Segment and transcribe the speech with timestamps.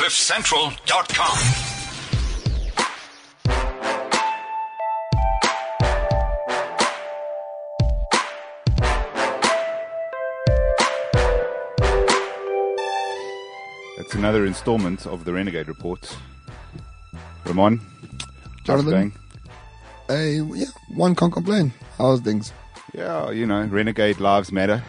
[0.00, 1.36] CliffCentral.com.
[13.98, 16.16] It's another installment of the Renegade Report.
[17.44, 18.20] Roman, how's
[18.58, 18.90] it Jonathan?
[18.90, 19.12] going?
[20.08, 21.72] Hey, yeah, one can't complain.
[21.98, 22.52] How's things?
[22.94, 24.82] Yeah, you know, Renegade Lives Matter,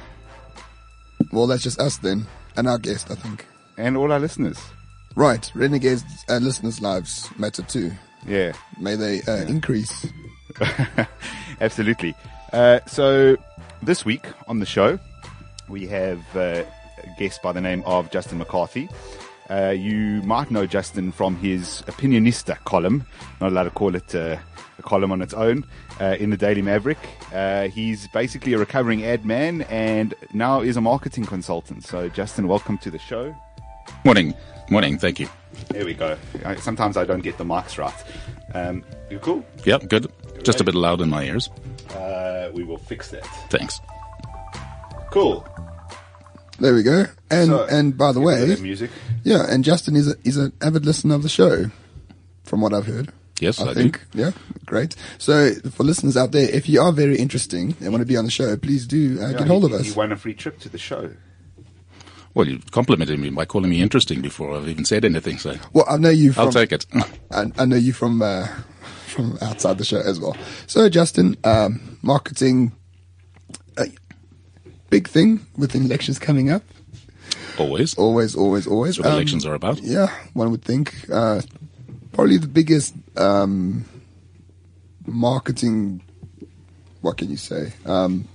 [1.31, 2.25] Well, that's just us then,
[2.55, 3.45] and our guest, I think.
[3.77, 4.57] and all our listeners.
[5.15, 7.91] Right, Renegades uh, listeners' lives matter too.
[8.25, 10.07] Yeah, May they uh, increase.
[11.61, 12.15] absolutely.
[12.53, 13.37] Uh, so,
[13.81, 14.99] this week on the show,
[15.67, 16.63] we have uh,
[17.03, 18.89] a guest by the name of Justin McCarthy.
[19.49, 23.05] Uh, you might know Justin from his Opinionista column.
[23.41, 24.37] Not allowed to call it uh,
[24.79, 25.65] a column on its own
[25.99, 26.99] uh, in the Daily Maverick.
[27.33, 31.83] Uh, he's basically a recovering ad man and now is a marketing consultant.
[31.83, 33.35] So, Justin, welcome to the show.
[34.03, 34.33] Morning.
[34.69, 34.97] Morning.
[34.97, 35.27] Thank you.
[35.69, 36.17] There we go.
[36.45, 37.93] I, sometimes I don't get the mics right.
[38.53, 39.45] Um, you cool?
[39.65, 40.11] Yep, good.
[40.43, 41.49] Just a bit loud in my ears.
[41.93, 43.25] Uh, we will fix that.
[43.49, 43.79] Thanks.
[45.11, 45.45] Cool.
[46.59, 47.05] There we go.
[47.29, 48.91] And So, and by the get rid of way, music.
[49.23, 51.65] yeah, and Justin is a, is an avid listener of the show,
[52.43, 53.11] from what I've heard.
[53.39, 54.31] Yes, I, I think, yeah,
[54.67, 54.95] great.
[55.17, 58.25] So for listeners out there, if you are very interesting and want to be on
[58.25, 59.87] the show, please do uh, Yeah, get hold he, of us.
[59.87, 61.11] He won a free trip to the show.
[62.33, 65.85] Well, you complimented me by calling me interesting before I've even said anything, so Well,
[65.89, 66.85] I know you from I'll take it.
[67.31, 68.47] I, I know you from uh,
[69.07, 70.37] from outside the show as well.
[70.67, 72.71] So, Justin, um, marketing,
[73.77, 73.85] uh,
[74.89, 76.63] big thing with elections coming up.
[77.57, 77.95] Always.
[77.97, 78.95] Always, always, always.
[78.95, 79.81] That's what Um, elections are about.
[79.83, 80.93] Yeah, one would think.
[81.11, 81.41] Uh,
[82.13, 83.83] probably the biggest um,
[85.05, 86.01] marketing.
[87.01, 87.73] What can you say?
[87.85, 88.27] Um,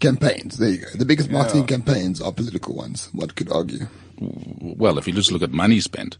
[0.00, 0.58] campaigns.
[0.58, 0.86] There you go.
[0.94, 3.08] The biggest marketing campaigns are political ones.
[3.12, 3.86] One could argue.
[4.20, 6.18] Well, if you just look at money spent,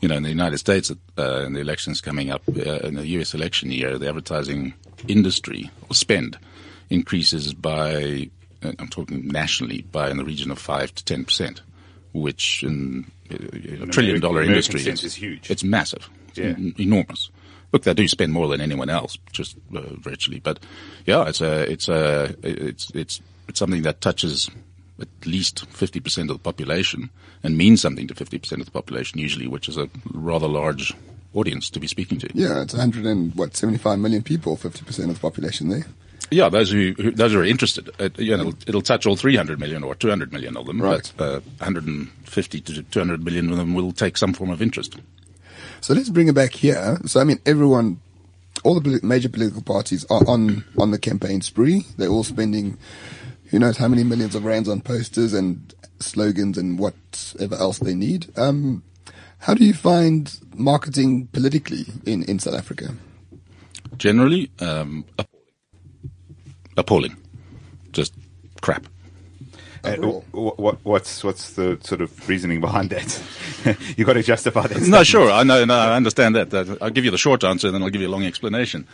[0.00, 3.06] you know, in the United States, uh, in the elections coming up, uh, in the
[3.08, 3.34] U.S.
[3.34, 4.74] election year, the advertising
[5.08, 6.38] industry or spend
[6.90, 8.30] increases by,
[8.62, 11.60] uh, I'm talking nationally, by in the region of 5 to 10%,
[12.14, 13.36] which in uh,
[13.82, 15.50] a trillion dollar industry sense it's, is huge.
[15.50, 16.08] It's massive.
[16.28, 16.46] It's Yeah.
[16.46, 17.30] en- enormous.
[17.74, 20.38] Look, they do spend more than anyone else, just uh, virtually.
[20.38, 20.60] But
[21.06, 24.48] yeah, it's a, it's a, it's, it's, it's something that touches
[25.00, 27.10] at least 50% of the population
[27.42, 30.94] and means something to 50% of the population usually, which is a rather large
[31.34, 32.28] audience to be speaking to.
[32.32, 35.84] Yeah, it's 100 and what 75 million people, 50 percent of the population there.
[36.30, 39.16] Yeah, those who, who those who are interested, uh, you know, it'll, it'll touch all
[39.16, 41.12] 300 million or 200 million of them, Right.
[41.16, 44.96] but uh, 150 to 200 million of them will take some form of interest.
[45.84, 46.96] So let's bring it back here.
[47.04, 48.00] So I mean, everyone,
[48.62, 51.84] all the major political parties are on on the campaign spree.
[51.98, 52.78] They're all spending,
[53.50, 57.94] who knows how many millions of rands on posters and slogans and whatever else they
[57.94, 58.32] need.
[58.38, 58.82] Um,
[59.40, 62.94] how do you find marketing politically in in South Africa?
[63.98, 65.52] Generally, um, appalling.
[66.78, 67.16] appalling,
[67.92, 68.14] just
[68.62, 68.86] crap.
[69.84, 70.24] And Overall.
[70.32, 73.22] wh- wh- what's what's the sort of reasoning behind that?
[73.96, 74.80] You've got to justify that.
[74.82, 75.30] No, sure.
[75.30, 75.64] I know.
[75.64, 76.52] No, I understand that.
[76.54, 78.86] Uh, I'll give you the short answer, and then I'll give you a long explanation.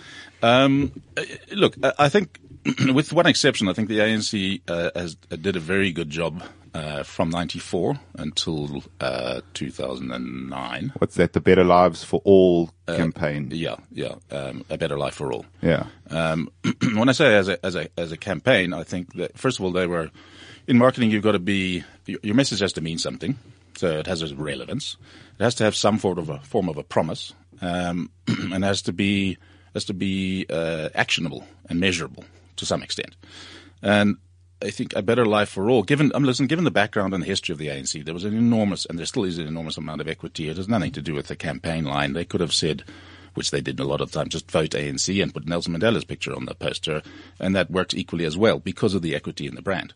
[0.43, 2.39] Um, uh, look, I I think,
[2.93, 6.43] with one exception, I think the ANC uh, has uh, did a very good job
[6.75, 10.93] uh, from '94 until uh, 2009.
[10.99, 11.33] What's that?
[11.33, 13.51] The Better Lives for All campaign.
[13.53, 14.15] Yeah, yeah.
[14.31, 15.47] Um, a better life for all.
[15.63, 15.87] Yeah.
[16.11, 16.51] Um,
[16.95, 19.65] when I say as a as a as a campaign, I think that first of
[19.65, 20.11] all they were
[20.71, 21.11] in marketing.
[21.11, 23.37] You've got to be your message has to mean something,
[23.77, 24.97] so it has a relevance.
[25.39, 28.93] It has to have some of a form of a promise, um, and has to
[28.93, 29.37] be
[29.75, 32.25] has to be uh, actionable and measurable
[32.57, 33.17] to some extent.
[33.83, 34.17] And
[34.63, 35.83] I think a better life for all.
[35.83, 38.37] Given, um, listen, given the background and the history of the ANC, there was an
[38.37, 40.49] enormous, and there still is an enormous amount of equity.
[40.49, 42.13] It has nothing to do with the campaign line.
[42.13, 42.85] They could have said,
[43.35, 46.35] which they did a lot of times, just vote ANC and put Nelson Mandela's picture
[46.35, 47.03] on the poster,
[47.39, 49.95] and that worked equally as well because of the equity in the brand.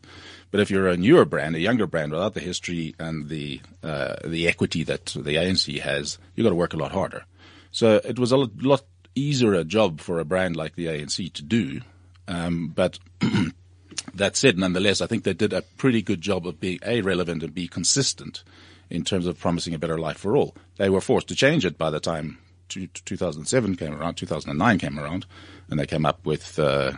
[0.50, 4.16] But if you're a newer brand, a younger brand, without the history and the uh,
[4.25, 7.25] the equity that the ANC has, you've got to work a lot harder.
[7.70, 8.85] So it was a lot,
[9.17, 11.81] easier a job for a brand like the ANC to do,
[12.29, 12.99] um, but
[14.14, 17.43] that said, nonetheless, I think they did a pretty good job of being A, relevant
[17.43, 18.43] and B, consistent
[18.90, 20.55] in terms of promising a better life for all.
[20.76, 22.38] They were forced to change it by the time
[22.69, 25.26] 2007 came around, 2009 came around,
[25.70, 26.93] and they came up with uh,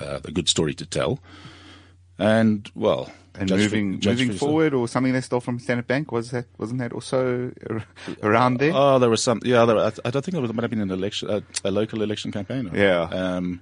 [0.00, 1.20] uh, a good story to tell.
[2.18, 6.12] And, well, And judge moving judge moving forward, or something they stole from Standard Bank
[6.12, 7.50] was that wasn't that also
[8.22, 8.72] around there?
[8.74, 9.40] Oh, there was some.
[9.44, 11.70] Yeah, there, I, I don't think there was, might have been an election, uh, a
[11.70, 12.68] local election campaign.
[12.72, 13.02] or- Yeah.
[13.02, 13.60] Um,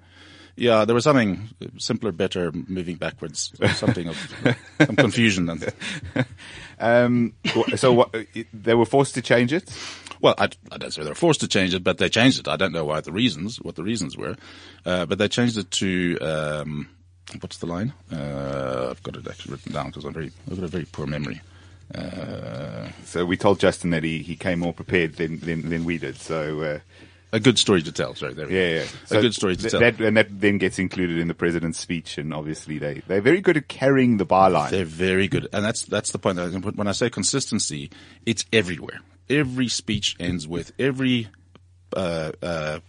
[0.55, 4.57] yeah, there was something simpler, better, moving backwards, something of
[4.87, 5.49] some confusion.
[5.49, 5.73] And,
[6.79, 7.35] Um,
[7.77, 8.15] so what,
[8.53, 9.71] they were forced to change it.
[10.21, 12.49] Well, I, I don't say they were forced to change it, but they changed it.
[12.49, 14.37] I don't know why the reasons, what the reasons were,
[14.85, 16.89] uh, but they changed it to um,
[17.41, 17.93] what's the line?
[18.13, 21.07] Uh, I've got it actually written down because I'm very, I've got a very poor
[21.07, 21.41] memory.
[21.95, 25.99] Uh, So we told Justin that he, he came more prepared than, than, than we
[25.99, 26.17] did.
[26.17, 26.79] So, uh,
[27.35, 28.15] a good story to tell.
[28.15, 28.87] Sorry, there yeah, yeah.
[29.07, 29.81] So a good story to th- tell.
[29.81, 32.19] That, and that then gets included in the president's speech.
[32.19, 34.69] And obviously they, they're very good at carrying the byline.
[34.69, 36.37] They're very good, and that's that's the point.
[36.37, 36.77] That I can put.
[36.77, 37.91] When I say consistency,
[38.27, 39.01] it's everywhere.
[39.31, 41.29] Every speech ends with every
[41.97, 42.81] uh, uh,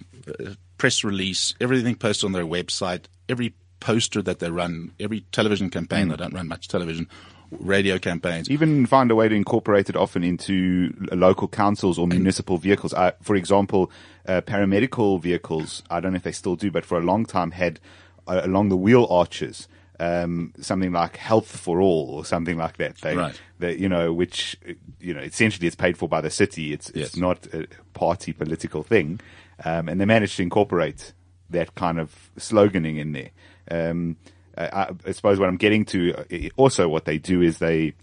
[0.77, 3.53] press release, everything posted on their website, every
[3.83, 6.07] poster that they run, every television campaign.
[6.07, 7.07] They don't run much television,
[7.51, 8.49] radio campaigns.
[8.49, 12.93] even find a way to incorporate it often into local councils or municipal vehicles.
[12.93, 13.91] Uh, for example,
[14.27, 17.51] uh, paramedical vehicles, I don't know if they still do, but for a long time
[17.51, 17.79] had
[18.27, 19.67] uh, along the wheel arches,
[19.99, 22.95] um, something like health for all or something like that.
[23.01, 23.39] They, Right.
[23.59, 26.71] they, you know, which, uh, you know, essentially it's paid for by the city.
[26.73, 27.07] It's, Yes.
[27.07, 29.19] it's not a party political thing.
[29.65, 31.13] Um, and they managed to incorporate
[31.49, 33.29] that kind of sloganing in there.
[33.69, 34.17] Um,
[34.57, 37.93] I, I suppose what I'm getting to uh, also what they do is they,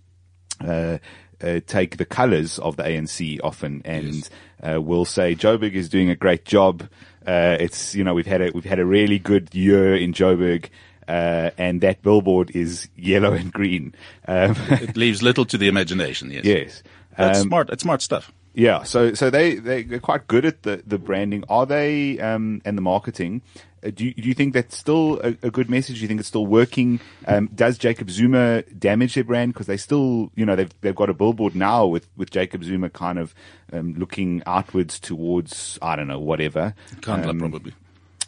[0.60, 0.98] uh,
[1.42, 4.28] uh, take the colours of the ANC often and
[4.62, 6.82] uh, will say Joburg is doing a great job.
[7.26, 10.66] Uh, it's you know we've had a we've had a really good year in Joburg,
[11.08, 13.94] uh, and that billboard is yellow and green.
[14.26, 16.30] Um, it leaves little to the imagination.
[16.30, 16.82] Yes, yes.
[17.16, 17.70] That's Um, smart.
[17.70, 18.32] It's smart stuff.
[18.54, 21.44] Yeah, so so they they they're quite good at the the branding.
[21.48, 23.42] Are they um and the marketing?
[23.82, 25.96] Uh, do you, do you think that's still a, a good message?
[25.96, 27.00] Do you think it's still working?
[27.26, 31.08] Um, does Jacob Zuma damage their brand because they still you know they've they've got
[31.08, 33.34] a billboard now with with Jacob Zuma kind of
[33.72, 36.74] um, looking outwards towards I don't know whatever.
[36.96, 37.74] Nkandla Um, probably.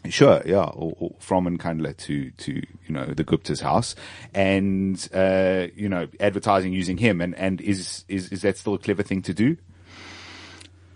[0.09, 3.95] Sure, yeah, or, or from Nkandla to to you know the Gupta's house,
[4.35, 8.79] and uh, you know advertising using him, and and is is is that still a
[8.79, 9.57] clever thing to do?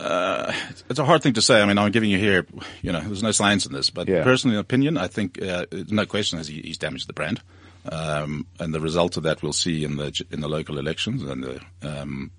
[0.00, 1.60] It's a hard thing to say.
[1.60, 2.46] I mean, I'm giving you here,
[2.82, 4.22] you know, there's no science in this, but Yeah.
[4.24, 7.40] personally, opinion, I think, uh, no question has he, he's damaged the brand.
[7.90, 11.44] Um, and the result of that we'll see in the, in the local elections and
[11.44, 12.30] the, um,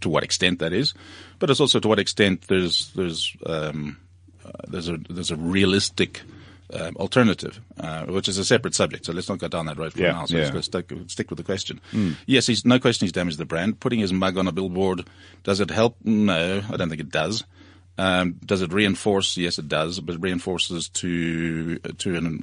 [0.00, 0.94] to what extent that is.
[1.38, 3.98] But it's also to what extent there's, there's, um,
[4.44, 6.22] uh, there's a, there's a realistic,
[6.72, 9.06] um, alternative, uh, which is a separate subject.
[9.06, 10.26] So let's not go down that road for Yeah, now.
[10.26, 10.42] So yeah.
[10.44, 11.80] let's go stick, stick with the question.
[12.26, 13.80] Yes, he's no question he's damaged the brand.
[13.80, 15.06] Putting his mug on a billboard,
[15.44, 15.96] does it help?
[16.04, 17.44] No, I don't think it does.
[17.98, 19.36] Um, does it reinforce?
[19.38, 22.42] Yes, it does, but it reinforces to to an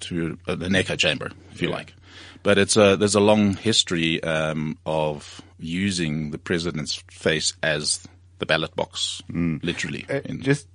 [0.00, 1.94] to an echo chamber, if you like.
[2.42, 8.06] But it's a there's a long history um, of using the president's face as
[8.38, 10.06] the ballot box, literally.
[10.08, 10.66] Uh, in- just,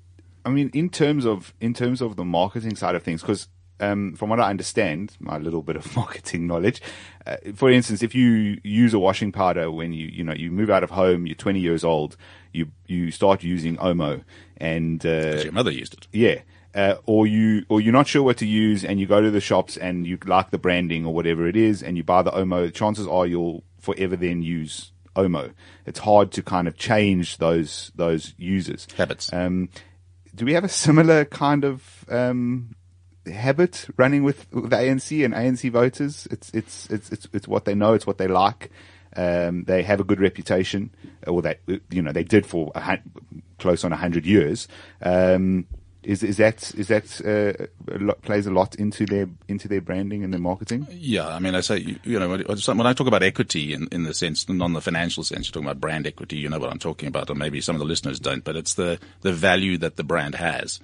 [0.45, 3.47] I mean, in terms of in terms of the marketing side of things, because
[3.79, 6.81] um, from what I understand, my little bit of marketing knowledge,
[7.25, 10.69] uh, for instance, if you use a washing powder when you you know you move
[10.69, 12.17] out of home, you're 20 years old,
[12.51, 14.23] you you start using Omo,
[14.57, 16.07] and uh, your mother used it.
[16.11, 16.41] yeah.
[16.75, 19.41] Uh, or you, or you're not sure what to use, and you go to the
[19.41, 22.71] shops and you like the branding or whatever it is, and you buy the Omo.
[22.71, 25.53] Chances are you'll forever then use Omo.
[25.87, 29.33] It's hard to kind of change those those users Habits.
[29.33, 29.69] Um,
[30.39, 32.73] do we have a similar kind of um,
[33.25, 36.29] habit running with, with the ANC and ANC voters?
[36.31, 37.93] It's it's it's it's it's what they know.
[37.93, 38.71] It's what they like.
[39.17, 40.91] Um, they have a good reputation,
[41.27, 41.59] or that
[41.89, 42.99] you know they did for a
[43.59, 44.69] close on hundred years.
[45.01, 45.67] Um,
[46.03, 50.23] is is that is that uh, lot, plays a lot into their into their branding
[50.23, 50.87] and their marketing?
[50.91, 54.03] Yeah, I mean, I say, you- you know, when I talk about equity in, in
[54.03, 56.79] the sense, non the financial sense, you're talking about brand equity, you know what I'm
[56.79, 59.97] talking about, or maybe some of the listeners don't, but it's the, the value that
[59.97, 60.79] the brand has.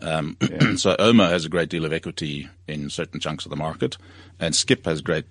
[0.00, 0.36] Um,
[0.76, 3.96] so Omo has a great deal of equity in certain chunks of the market,
[4.38, 5.24] and Skip has great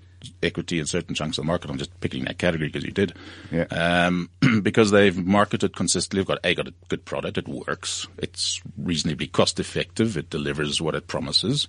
[0.44, 1.70] equity in certain chunks of the market.
[1.70, 3.14] I'm just picking that category because you did.
[3.52, 3.64] Yeah.
[3.66, 4.30] Um,
[4.62, 7.38] because they've marketed consistently, they've got a got a good product.
[7.38, 8.08] It works.
[8.18, 10.18] It's reasonably cost effective.
[10.18, 11.68] It delivers what it promises,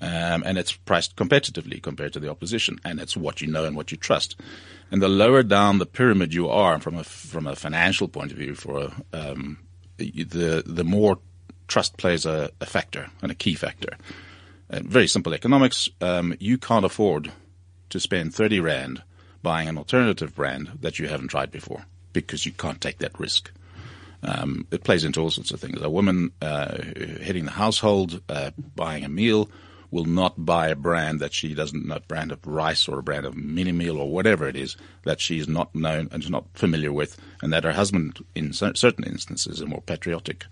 [0.00, 2.78] um, and it's priced competitively compared to the opposition.
[2.84, 4.36] And it's what you know and what you trust.
[4.90, 8.38] And the lower down the pyramid you are from a from a financial point of
[8.38, 9.58] view, for a, um,
[9.98, 11.18] the the more
[11.68, 13.96] trust plays a, a factor and a key factor.
[14.70, 15.88] Uh, very simple economics.
[16.00, 17.32] Um, you can't afford
[17.90, 19.02] to spend 30 Rand
[19.42, 23.50] buying an alternative brand that you haven't tried before because you can't take that risk.
[24.22, 25.80] Um, it plays into all sorts of things.
[25.80, 26.76] A woman uh,
[27.22, 29.48] heading the household, uh, buying a meal,
[29.90, 33.26] will not buy a brand that she doesn't a brand of rice or a brand
[33.26, 36.92] of mini meal or whatever it is that she's not known and is not familiar
[36.92, 40.44] with, and that her husband, in cer- certain instances, a more patriotic,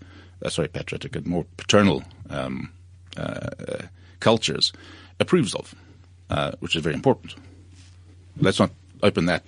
[0.43, 2.71] uh, sorry, patriotic, and more paternal um,
[3.17, 3.81] uh, uh,
[4.19, 4.73] cultures,
[5.19, 5.73] approves of,
[6.29, 7.35] uh, which is very important.
[8.37, 8.71] Let's not
[9.01, 9.43] open that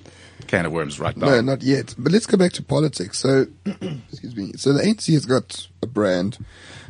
[0.48, 1.28] can of worms right now.
[1.28, 1.96] No, not yet.
[1.98, 3.20] But let's go back to politics.
[3.20, 4.54] So, excuse me.
[4.54, 6.44] So the ANC has got a brand,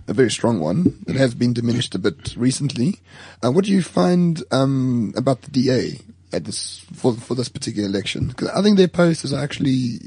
[0.07, 2.99] a very strong one that has been diminished a bit recently.
[3.43, 5.99] Uh, what do you find um, about the DA
[6.33, 8.27] at this for for this particular election?
[8.27, 9.99] Because I think their posters are actually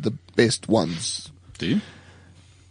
[0.00, 1.80] the best ones, Do you?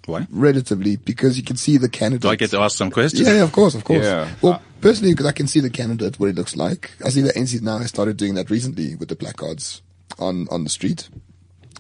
[0.07, 0.25] Why?
[0.31, 2.23] relatively, because you can see the candidates.
[2.23, 3.27] Do I get to ask some questions?
[3.27, 4.03] Yeah, yeah, of course, of course.
[4.03, 4.27] Yeah.
[4.41, 6.91] Well, personally, because I can see the candidate, what it looks like.
[7.05, 9.83] I see the NC now has started doing that recently with the placards
[10.17, 11.07] on, on the street.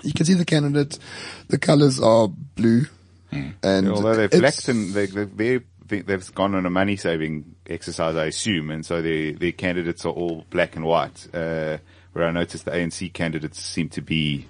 [0.03, 0.99] You can see the candidate.
[1.47, 2.85] The colors are blue.
[3.31, 6.95] And Although they've it's- flexed and they, they've, they think they've gone on a money
[6.97, 11.27] saving exercise, I assume, and so the their candidates are all black and white.
[11.33, 11.77] Uh,
[12.13, 14.47] where I noticed the ANC candidates seem to be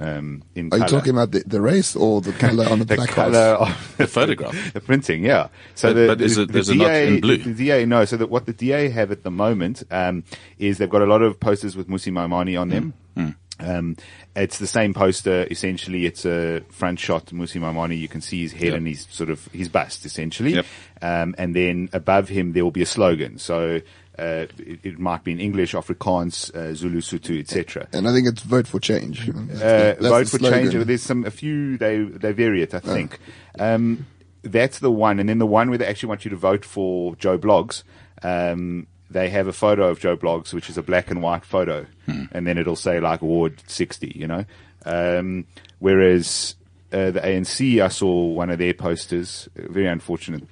[0.00, 0.72] um, in.
[0.72, 3.14] Are you talking about the, the race or the color on the, the placards?
[3.14, 4.72] color of The photograph.
[4.72, 5.48] the printing, yeah.
[5.74, 7.36] So But- the, but is it- the there's a not DA, in blue?
[7.38, 8.04] The DA, no.
[8.04, 10.24] So that what the DA have at the moment um,
[10.58, 12.94] is they've got a lot of posters with Mmusi Maimane on them.
[13.16, 13.28] Hmm.
[13.60, 13.96] Um,
[14.36, 15.44] it's the same poster.
[15.50, 17.26] Essentially, it's a front shot.
[17.26, 17.98] Mmusi Maimane.
[17.98, 18.74] You can see his head Yep.
[18.74, 20.54] and his sort of his bust, essentially.
[20.54, 20.66] Yep.
[21.02, 23.38] Um, and then above him there will be a slogan.
[23.38, 23.80] So.
[24.18, 27.86] Uh, it, it might be in English, Afrikaans, uh, Zulu, Sotho, etc.
[27.92, 29.28] And I think it's vote for change.
[29.28, 30.70] Uh, vote for slogan.
[30.70, 30.86] change.
[30.86, 32.74] There's some a few they they vary it.
[32.74, 33.18] I think
[33.58, 34.06] um,
[34.42, 37.14] that's the one, and then the one where they actually want you to vote for
[37.16, 37.84] Joe Bloggs.
[38.22, 41.86] Um, they have a photo of Joe Bloggs, which is a black and white photo,
[42.06, 44.12] and then it'll say like Ward 60.
[44.16, 44.44] You know,
[44.84, 45.44] um,
[45.78, 46.56] whereas
[46.92, 49.48] uh, the ANC, I saw one of their posters.
[49.54, 50.42] Very unfortunate.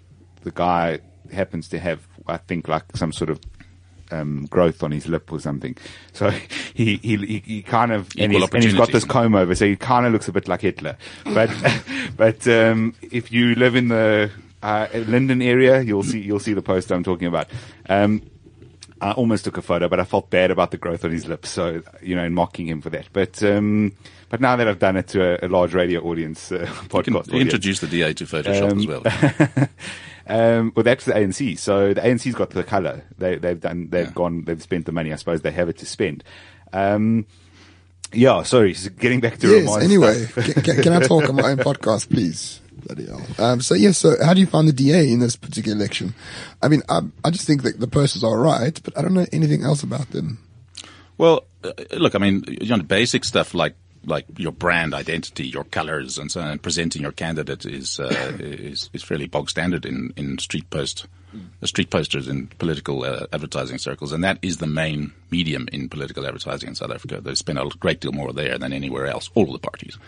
[0.43, 1.01] The guy
[1.33, 3.41] happens to have, I think, like some sort of
[4.11, 5.77] um, growth on his lip or something.
[6.13, 6.31] So
[6.75, 9.67] he he he, he kind of and he's, and he's got this comb over, so
[9.67, 10.97] he kind of looks a bit like Hitler.
[11.25, 11.51] But
[12.17, 14.31] but um, if you live in the
[14.63, 17.49] uh, Linden area, you'll see you'll see the poster I'm talking about.
[17.89, 18.23] Um,
[18.99, 21.51] I almost took a photo, but I felt bad about the growth on his lips,
[21.51, 23.09] so you know, in mocking him for that.
[23.13, 23.93] But um,
[24.31, 27.05] but now that I've done it to a, a large radio audience, uh, You podcast
[27.05, 29.69] can audience, introduce the DA to Photoshop Um, as well.
[30.27, 31.59] Um, well, that's the ANC.
[31.59, 33.03] So the ANC's got the colour.
[33.19, 33.89] They, they've done.
[33.91, 34.13] They've Yeah.
[34.13, 34.45] gone.
[34.45, 35.13] They've spent the money.
[35.13, 36.25] I suppose they have it to spend.
[36.73, 37.27] Um,
[38.13, 38.43] yeah.
[38.43, 38.75] Sorry.
[38.75, 39.67] So getting back to Yes.
[39.67, 42.61] Roman's Anyway, can, can, can I talk on my own podcast, please?
[42.87, 43.23] Bloody hell.
[43.39, 43.99] Um, so yes.
[43.99, 46.15] so how do you find the DA in this particular election?
[46.63, 49.27] I mean, I, I just think that the posters are right, but I don't know
[49.33, 50.39] anything else about them.
[51.19, 53.75] Well, uh, look, I mean, you know, the basic stuff like
[54.07, 58.37] like your brand identity, your colors, and so on, and presenting your candidate is uh,
[58.41, 61.07] is is fairly bog standard in in street post
[61.63, 65.89] uh, street posters in political uh, advertising circles, and that is the main medium in
[65.89, 67.21] political advertising in South Africa.
[67.21, 69.31] They spend a great deal more there than anywhere else.
[69.35, 69.99] All the parties.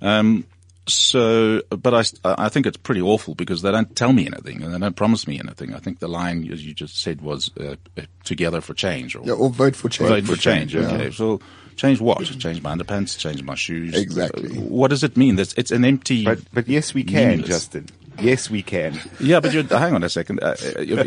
[0.00, 0.46] Um,
[0.86, 4.74] so, but I, I think it's pretty awful because they don't tell me anything and
[4.74, 5.74] they don't promise me anything.
[5.74, 9.22] I think the line, as you just said, was uh, uh, "together for change" or
[9.24, 10.10] Yeah, or vote for change.
[10.10, 10.74] Vote for change.
[10.74, 10.92] Yeah.
[10.92, 11.10] Okay.
[11.10, 11.40] So
[11.76, 12.24] change what?
[12.24, 13.94] Change my underpants, change my shoes.
[13.96, 14.56] Exactly.
[14.56, 15.38] Uh, What does it mean?
[15.38, 16.24] It's an empty.
[16.24, 17.48] But but yes, we can, Meaningless.
[17.48, 17.86] Justin.
[18.20, 18.98] Yes, we can.
[19.20, 20.40] yeah, but hang on a second.
[20.42, 20.54] Uh,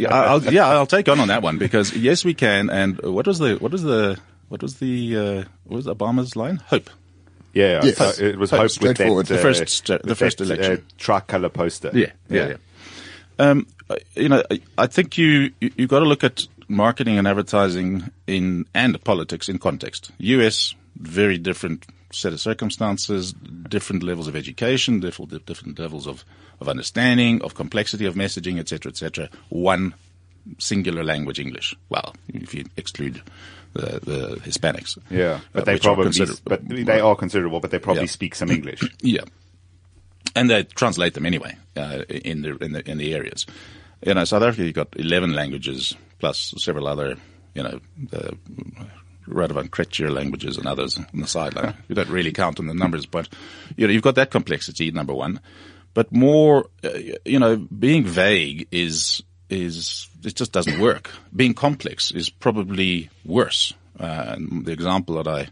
[0.09, 2.69] I'll, yeah, I'll take on on that one because yes, we can.
[2.69, 4.17] And what was the, what was the,
[4.49, 6.57] what was the, uh, what was Obama's line?
[6.67, 6.89] Hope.
[7.53, 7.79] Yeah.
[7.83, 7.97] Yes.
[7.97, 10.73] so it was Hope, hoped with that, uh, The first st- the first that, election.
[10.73, 11.91] uh, tricolour poster.
[11.93, 12.55] Yeah, yeah, yeah.
[13.39, 17.17] Um, uh, you know, I- I think you you, you got to look at marketing
[17.17, 20.11] and advertising in and politics in context.
[20.19, 20.75] U.S.
[20.97, 26.23] very different set of circumstances, different levels of education, different different levels of
[26.59, 29.29] of understanding, of complexity of messaging, etc., etc.
[29.49, 29.93] One
[30.57, 31.75] singular language, English.
[31.89, 33.21] Well, if you exclude
[33.73, 34.97] the, the Hispanics.
[35.09, 38.07] Yeah, but uh, they are probably, consider- but they are considerable, but they probably Yeah.
[38.09, 38.81] speak some English.
[39.01, 39.21] Yeah,
[40.35, 43.45] and they translate them anyway uh, in the in the in the areas.
[44.05, 47.17] You know, South Africa, you've got eleven languages plus several other,
[47.53, 47.79] you know,
[48.13, 48.31] uh,
[49.27, 51.75] relevant Kretschmer languages and others on the sideline.
[51.87, 53.27] you don't really count on the numbers, but
[53.75, 54.91] you know, you've got that complexity.
[54.91, 55.39] Number one,
[55.93, 56.89] but more, uh,
[57.25, 61.09] you know, being vague is is it just doesn't work.
[61.35, 63.73] Being complex is probably worse.
[63.99, 65.49] Uh, and the example that I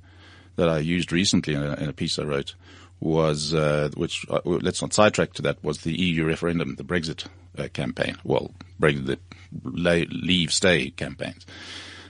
[0.56, 2.56] that I used recently in a, in a piece I wrote
[3.00, 7.28] was, uh, which uh, let's not sidetrack to that, was the EU referendum, the Brexit
[7.58, 8.18] uh, campaign.
[8.24, 11.46] Well, Brexit, the leave stay campaigns,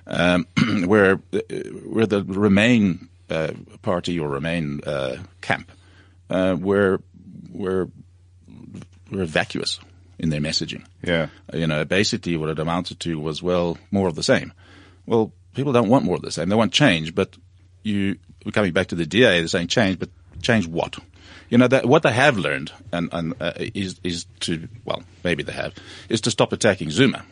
[0.08, 0.46] um,
[0.86, 1.40] where uh,
[1.84, 3.52] where the Remain uh,
[3.82, 5.72] party or Remain uh, camp
[6.30, 7.02] uh, were
[7.52, 7.90] were
[9.12, 9.80] were vacuous
[10.18, 10.86] in their messaging.
[11.04, 11.28] Yeah.
[11.54, 14.54] You know, basically what it amounted to was, well, more of the same.
[15.06, 16.50] Well, people don't want more of the same.
[16.50, 17.36] They want change, but
[17.84, 18.18] you,
[18.52, 20.10] coming back to the DA, they're saying change, but
[20.46, 20.98] change what?
[21.50, 25.44] You know, that, what they have learned and, and uh, is, is to, well, maybe
[25.44, 25.74] they have,
[26.10, 27.24] is to stop attacking Zuma.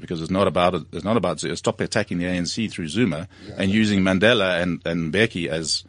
[0.00, 0.82] because it's not about it.
[0.92, 1.54] It's not about Zuma.
[1.56, 5.84] stop attacking the ANC through Zuma and using Mandela and and Mbeki as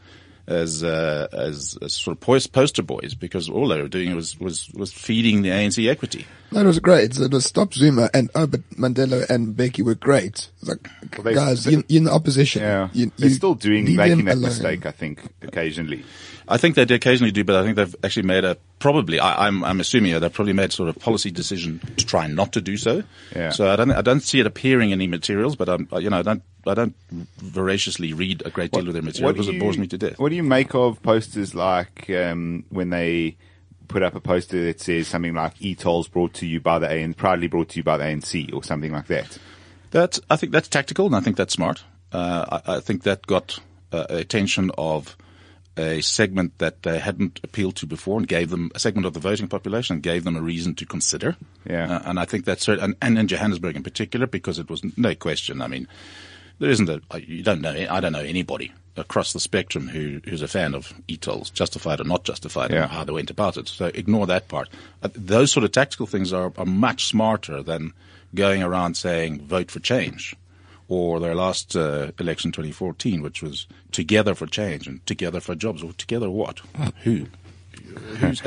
[0.47, 4.37] as uh, as, as sort of post- poster boys because all they were doing was
[4.39, 6.25] was was feeding the ANC equity.
[6.51, 7.13] That was great.
[7.13, 10.49] So it was stop Zuma and oh, but Mandela and Mbeki were great.
[10.59, 12.61] It's like Well, they- guys, they- you, you're in the opposition.
[12.63, 14.41] Yeah, You, they're still doing making that alone.
[14.49, 14.85] mistake.
[14.87, 16.03] I think occasionally.
[16.51, 19.19] I think they do occasionally do, but I think they've actually made a probably.
[19.19, 22.61] I, I'm I'm assuming they've probably made sort of policy decision to try not to
[22.61, 23.03] do so.
[23.35, 23.51] Yeah.
[23.51, 26.17] So I don't I don't see it appearing in any materials, but I'm you know
[26.17, 26.95] I don't I don't
[27.37, 30.17] voraciously read a great deal of their material What because it bores me to death.
[30.17, 33.37] What do you make of posters like um, when they
[33.87, 37.15] put up a poster that says something like "e-tolls brought to you by the ANC,
[37.15, 39.37] proudly brought to you by the ANC" or something like that?
[39.91, 41.83] That I think that's tactical, and I think that's smart.
[42.11, 43.59] Uh, I, I think that got
[43.91, 45.15] uh, attention of
[45.79, 49.19] a segment that they hadn't appealed to before, and gave them a segment of the
[49.19, 51.35] voting population, and gave them a reason to consider.
[51.69, 51.95] Yeah.
[51.97, 54.81] Uh, and I think that's certain, and, and in Johannesburg in particular, because it was
[54.97, 55.61] no question.
[55.61, 55.87] I mean,
[56.59, 60.41] there isn't a you don't know I don't know anybody across the spectrum who who's
[60.41, 62.83] a fan of e-tolls, justified or not justified, Yeah.
[62.83, 63.67] and how they went about it.
[63.69, 64.67] So ignore that part.
[65.01, 67.93] Uh, those sort of tactical things are, are much smarter than
[68.35, 70.35] going around saying vote for change.
[70.91, 75.83] Or their last uh, election, 2014, which was together for change and together for jobs,
[75.83, 76.59] or together what?
[77.03, 77.27] Who?
[78.17, 78.41] Who's,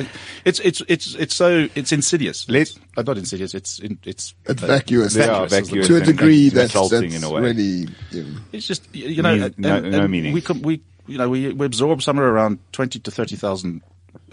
[0.45, 2.49] it's it's it's it's so it's insidious.
[2.49, 3.55] Let- It's, uh, not insidious.
[3.55, 5.15] It's in, it's It's uh, vacuous.
[5.15, 5.87] Yeah, vacuous.
[5.87, 7.41] to a degree and that's, that's in a way.
[7.43, 8.25] really, yeah.
[8.53, 10.33] It's just you know, Means and, no- no meaning.
[10.35, 13.83] We com- we you know we we absorb somewhere around twenty to thirty thousand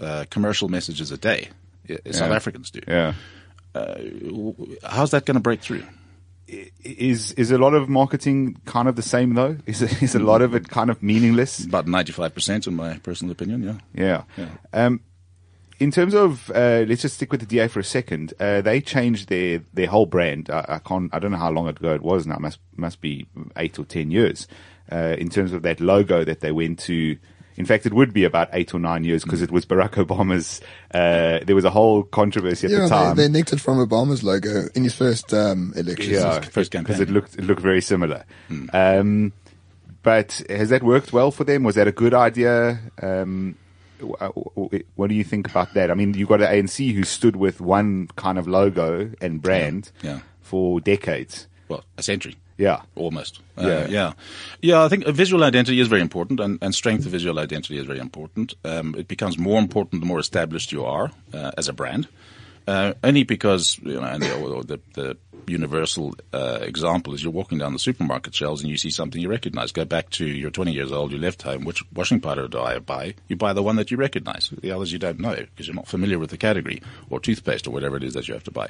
[0.00, 1.48] uh, commercial messages a day.
[1.88, 2.36] uh, South Yeah.
[2.36, 2.80] Africans do.
[2.88, 3.14] Yeah.
[4.82, 5.84] How's that going to break through?
[6.82, 9.56] Is is a lot of marketing kind of the same though?
[9.66, 11.64] Is it, is a lot of it kind of meaningless?
[11.64, 13.62] About ninety five percent, in my personal opinion.
[13.62, 13.78] Yeah.
[13.94, 14.22] Yeah.
[14.36, 14.48] Yeah.
[14.72, 15.00] Um,
[15.78, 18.34] in terms of, uh, let's just stick with the DA for a second.
[18.38, 20.50] Uh, they changed their, their whole brand.
[20.50, 22.36] I, I can't, I don't know how long ago it was now.
[22.38, 23.26] Must, must be
[23.56, 24.46] eight or ten years.
[24.92, 27.16] Uh, in terms of that logo that they went to.
[27.56, 30.60] In fact, it would be about eight or nine years because it was Barack Obama's,
[30.94, 33.16] uh, there was a whole controversy at Yeah, the time.
[33.16, 36.14] they, they nicked it from Obama's logo in his first um, election.
[36.14, 36.84] yeah, first campaign.
[36.96, 38.24] because it looked, it looked very similar.
[38.72, 39.32] Um,
[40.02, 41.62] but has that worked well for them?
[41.62, 42.78] Was that a good idea?
[43.02, 43.56] Um,
[44.00, 45.90] wh- wh- what do you think about that?
[45.90, 49.90] I mean, you've got an ANC who stood with one kind of logo and brand
[50.02, 50.12] Yeah.
[50.14, 50.20] Yeah.
[50.40, 51.46] for decades.
[51.68, 52.36] Well, a century.
[52.60, 52.82] Yeah.
[52.94, 53.40] Almost.
[53.56, 53.64] Yeah.
[53.64, 54.12] Uh, yeah.
[54.60, 57.86] Yeah, I think visual identity is very important and, and strength of visual identity is
[57.86, 58.52] very important.
[58.66, 62.06] Um, it becomes more important the more established you are uh, as a brand.
[62.66, 67.56] Uh, only because, you know, and the, the, the universal uh, example is you're walking
[67.56, 69.72] down the supermarket shelves and you see something you recognize.
[69.72, 72.78] Go back to you're 20 years old, you left home, which washing powder do I
[72.78, 73.14] buy?
[73.26, 74.50] You buy the one that you recognize.
[74.50, 77.70] The others you don't know because you're not familiar with the category or toothpaste or
[77.70, 78.68] whatever it is that you have to buy.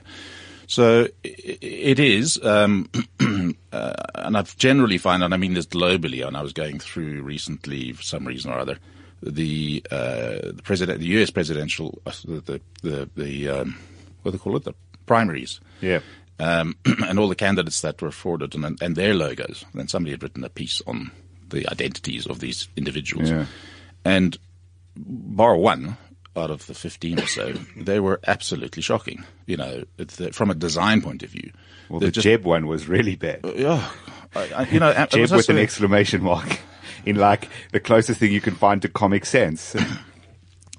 [0.71, 2.89] So it is, um,
[3.73, 7.23] uh, and I've generally found, and I mean this globally, and I was going through
[7.23, 8.79] recently for some reason or other,
[9.21, 11.31] the uh, the president, the U.S.
[11.31, 13.79] presidential, uh, the the the um,
[14.23, 14.75] what do they call it, the
[15.07, 16.03] primaries, Yeah.
[16.39, 16.77] um,
[17.09, 19.65] and all the candidates that were forwarded and, and their logos.
[19.75, 21.11] And somebody had written a piece on
[21.49, 23.47] the identities of these individuals, Yeah.
[24.05, 24.39] and
[24.97, 25.97] bar one
[26.40, 29.24] out of the 15 or so, they were absolutely shocking.
[29.46, 31.53] You know, the, from a design point of view.
[31.88, 33.44] Well, They're the just- Jeb one was really bad.
[33.44, 33.90] Uh, yeah,
[34.35, 36.61] I, I, you know, Jeb with an exclamation mark
[37.05, 39.76] in like the closest thing you can find to Comic Sans.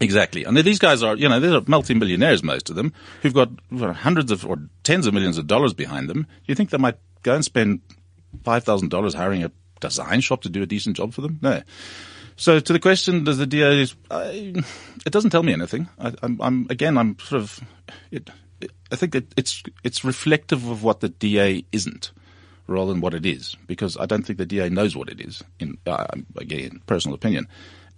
[0.01, 0.43] Exactly.
[0.45, 4.43] And these guys are, you know, they're multimillionaires, most of them, who've got hundreds of
[4.45, 6.23] or tens of millions of dollars behind them.
[6.23, 7.81] Do you think they might go and spend
[8.43, 11.37] $5,000 hiring a design shop to do a decent job for them?
[11.43, 11.61] No.
[12.41, 15.87] So to the question, does the DA, it doesn't tell me anything.
[15.99, 17.59] I, I'm, I'm, again, I'm sort of,
[18.09, 22.11] it, it, I think it, it's, it's reflective of what the DA isn't
[22.65, 25.43] rather than what it is, because I don't think the DA knows what it is.
[25.59, 27.47] In uh, again, personal opinion,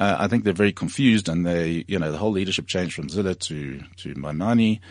[0.01, 3.07] uh, I think they're very confused, and they, you know, the whole leadership change from
[3.07, 4.81] Zille to to Maimane,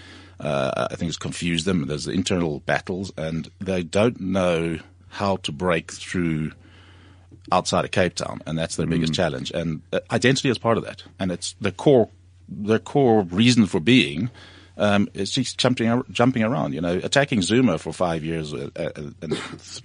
[0.41, 1.89] uh, I think has confused them.
[1.89, 6.53] There's internal battles, and they don't know how to break through
[7.51, 9.51] outside of Cape Town, and that's their biggest challenge.
[9.51, 12.09] And uh, identity is part of that, and it's the core,
[12.49, 14.31] their core reason for being.
[14.79, 18.91] Um, is just jumping jumping around, you know, attacking Zuma for five years, uh, uh,
[19.21, 19.39] and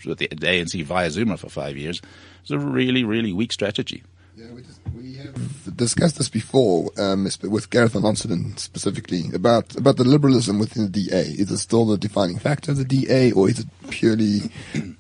[0.06, 2.02] with the, the ANC via Zuma for five years,
[2.46, 4.02] is a really really weak strategy.
[4.38, 4.46] Yeah,
[4.96, 10.60] we, have discussed this before um, with Gareth Van Onselen specifically about about the liberalism
[10.60, 11.22] within the DA.
[11.22, 14.52] Is it still the defining factor of the DA, or is it purely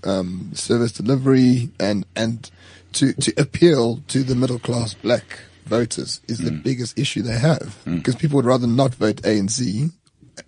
[0.03, 2.49] um, service delivery and and
[2.93, 7.77] to to appeal to the middle class black voters is the biggest issue they have
[7.85, 9.89] because people would rather not vote ANC and Z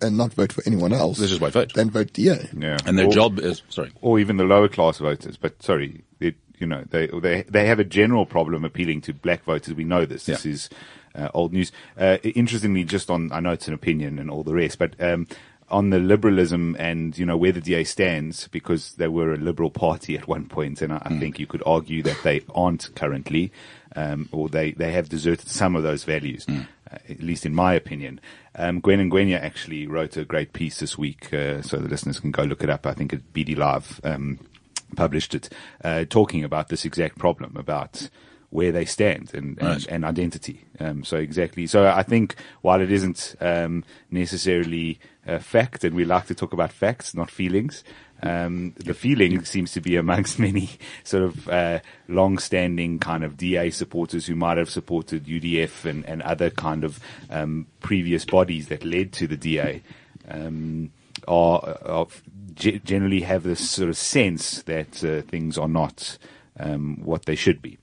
[0.00, 1.18] and not vote for anyone else.
[1.18, 1.74] This is won't vote.
[1.74, 2.48] Then vote DA.
[2.56, 2.78] Yeah.
[2.86, 3.92] And their Or- job is sorry.
[4.00, 5.36] or even the lower class voters.
[5.36, 9.42] But sorry, it, you know, they they they have a general problem appealing to black
[9.44, 9.74] voters.
[9.74, 10.26] We know this.
[10.26, 10.52] This Yeah.
[10.52, 10.70] is
[11.14, 11.72] uh, old news.
[11.98, 14.94] Uh, interestingly, just on I know it's an opinion and all the rest, but.
[15.00, 15.26] Um,
[15.72, 19.70] on the liberalism and you know where the DA stands, because they were a liberal
[19.70, 23.52] party at one point, and I, I think you could argue that they aren't currently,
[23.94, 26.64] um, or they, they have deserted some of those values, uh,
[27.08, 28.20] at least in my opinion.
[28.56, 32.32] Um, Gwen Ngwenya actually wrote a great piece this week, uh, so the listeners can
[32.32, 32.84] go look it up.
[32.84, 34.40] I think at BD Live um,
[34.96, 35.48] published it,
[35.84, 38.08] uh, talking about this exact problem about
[38.50, 39.86] where they stand and, and, Right.
[39.88, 40.64] and identity.
[40.80, 41.66] Um, so exactly.
[41.68, 46.52] So I think while it isn't um, necessarily a fact, and we like to talk
[46.52, 47.84] about facts, not feelings.
[48.22, 50.70] Um, the feeling seems to be amongst many
[51.04, 56.20] sort of uh, long-standing kind of DA supporters who might have supported UDF and, and
[56.22, 56.98] other kind of
[57.30, 59.82] um, previous bodies that led to the DA.
[60.28, 60.90] Um,
[61.28, 62.06] are, are
[62.60, 66.18] ge- generally have this sort of sense that uh, things are not
[66.58, 67.78] um, what they should be.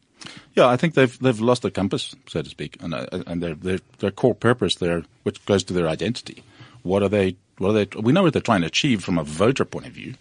[0.56, 3.56] Yeah, I think they've they've lost their compass, so to speak, and uh, and their
[3.56, 6.44] their their core purpose there, which goes to their identity.
[6.84, 7.36] What are they?
[7.58, 7.88] What are they?
[8.00, 10.16] We know what they're trying to achieve from a voter point of view,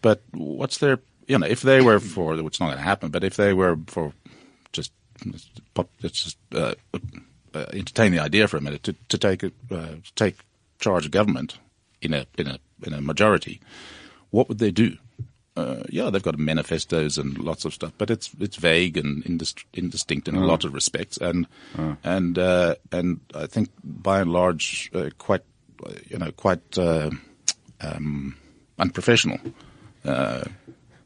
[0.00, 1.00] but what's their?
[1.26, 3.52] You know, if they were for, which is not going to happen, but if they
[3.52, 4.12] were for
[4.72, 4.92] just
[5.74, 6.74] pop- let's just uh,
[7.54, 10.36] uh, entertain the idea for a minute to to take uh, take
[10.78, 11.58] charge of government
[12.00, 13.60] in a in a in a majority,
[14.30, 14.96] what would they do?
[15.58, 19.64] uh, yeah, they've got manifestos and lots of stuff, but it's it's vague and indis-
[19.74, 21.46] indistinct in a lot of respects, and
[22.04, 25.42] and uh, and I think by and large uh, quite
[25.84, 27.10] uh, you know quite uh,
[27.80, 28.36] um,
[28.78, 29.38] unprofessional.
[30.04, 30.44] Uh,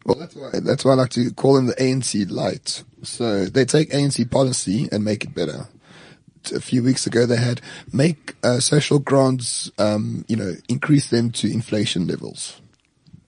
[0.04, 2.84] Well, that's why that's why I like to call them the ANC light.
[3.02, 5.68] So they take ANC policy and make it better.
[6.50, 7.60] A few weeks ago, they had
[7.92, 12.60] make uh, social grants, um, you know, increase them to inflation levels,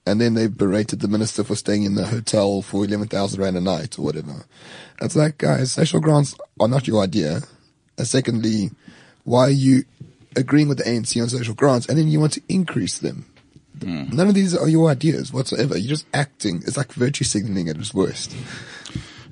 [0.05, 3.55] and then they berated the minister for staying in the hotel for eleven thousand rand
[3.55, 4.45] a night or whatever.
[5.01, 7.41] It's like, guys, social grants are not your idea.
[7.97, 8.71] And secondly,
[9.23, 9.85] why are you
[10.35, 13.25] agreeing with the ANC on social grants and then you want to increase them?
[14.13, 15.77] None of these are your ideas whatsoever.
[15.77, 16.63] You're just acting.
[16.65, 18.33] It's like virtue signaling at its worst.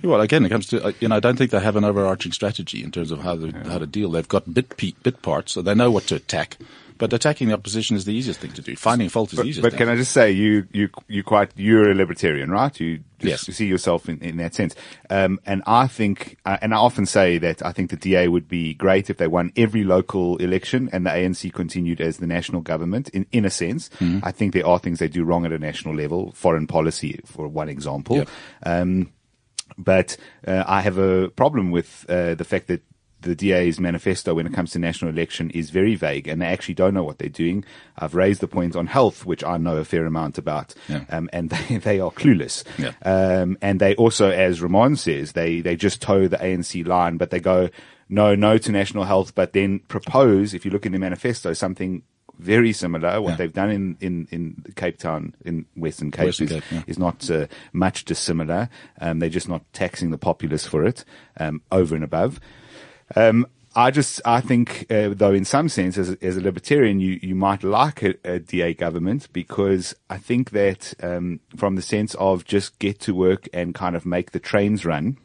[0.04, 2.32] Well, again, it comes to uh, you know I don't think they have an overarching
[2.34, 4.12] strategy in terms of how to how to deal.
[4.12, 6.58] They've got bit bit parts, so they know what to attack.
[7.00, 8.76] But attacking the opposition is the easiest thing to do.
[8.76, 9.62] Finding fault is the But, easiest.
[9.64, 9.78] but thing.
[9.80, 12.78] can I just say, you you you quite you're a libertarian, right?
[12.80, 13.48] You Yes.
[13.48, 14.76] you see yourself in, in that sense.
[15.10, 18.50] Um, and I think, uh, and I often say that I think the DA would
[18.50, 22.62] be great if they won every local election and the ANC continued as the national
[22.62, 23.08] government.
[23.10, 24.20] In in a sense, Mm-hmm.
[24.24, 27.48] I think there are things they do wrong at a national level, foreign policy, for
[27.48, 28.18] one example.
[28.18, 28.30] Yep.
[28.66, 29.12] Um,
[29.78, 32.82] but uh, I have a problem with uh, the fact that
[33.22, 36.74] the DA's manifesto when it comes to national election is very vague and they actually
[36.74, 37.64] don't know what they're doing.
[37.98, 41.06] I've raised the point on health, which I know a fair amount about, Yeah.
[41.10, 42.66] um, and they, they are clueless.
[42.78, 42.92] Yeah.
[43.02, 47.30] Um, and they also, as Roman says, they, they just toe the ANC line, but
[47.30, 47.70] they go,
[48.10, 52.04] no, no to national health, but then propose, if you look in the manifesto, something
[52.40, 53.22] very similar.
[53.22, 53.36] What Yeah.
[53.38, 56.84] they've done in, in, in Cape Town, in Western Cape, Western is, Cape, yeah.
[56.88, 58.70] is not uh, much dissimilar.
[59.00, 61.06] Um, they're just not taxing the populace for it
[61.40, 62.40] um, over and above.
[63.16, 67.00] Um, I just, I think, uh, though, in some sense, as, a- as a libertarian,
[67.00, 71.82] you, you might like a, a DA government because I think that um, from the
[71.82, 75.18] sense of just get to work and kind of make the trains run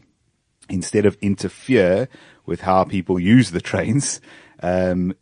[0.71, 2.09] instead of interfere
[2.47, 4.21] with how people use the trains,
[4.63, 5.15] um,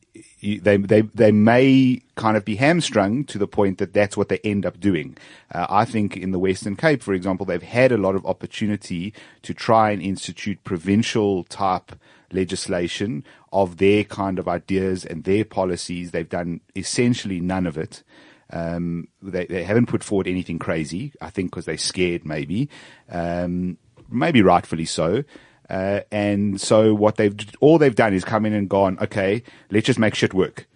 [0.55, 4.39] they, they, they may kind of be hamstrung to the point that that's what they
[4.39, 5.17] end up doing.
[5.53, 9.13] Uh, I think in the Western Cape, for example, they've had a lot of opportunity
[9.43, 11.93] to try and institute provincial type
[12.33, 16.11] legislation of their kind of ideas and their policies.
[16.11, 18.03] They've done essentially none of it.
[18.51, 22.69] Um, they, they haven't put forward anything crazy, I think, because they're scared, maybe.
[23.11, 23.79] Um,
[24.09, 25.25] maybe rightfully so.
[25.69, 29.87] Uh, and so what they've, all they've done is come in and gone, okay, let's
[29.87, 30.67] just make shit work.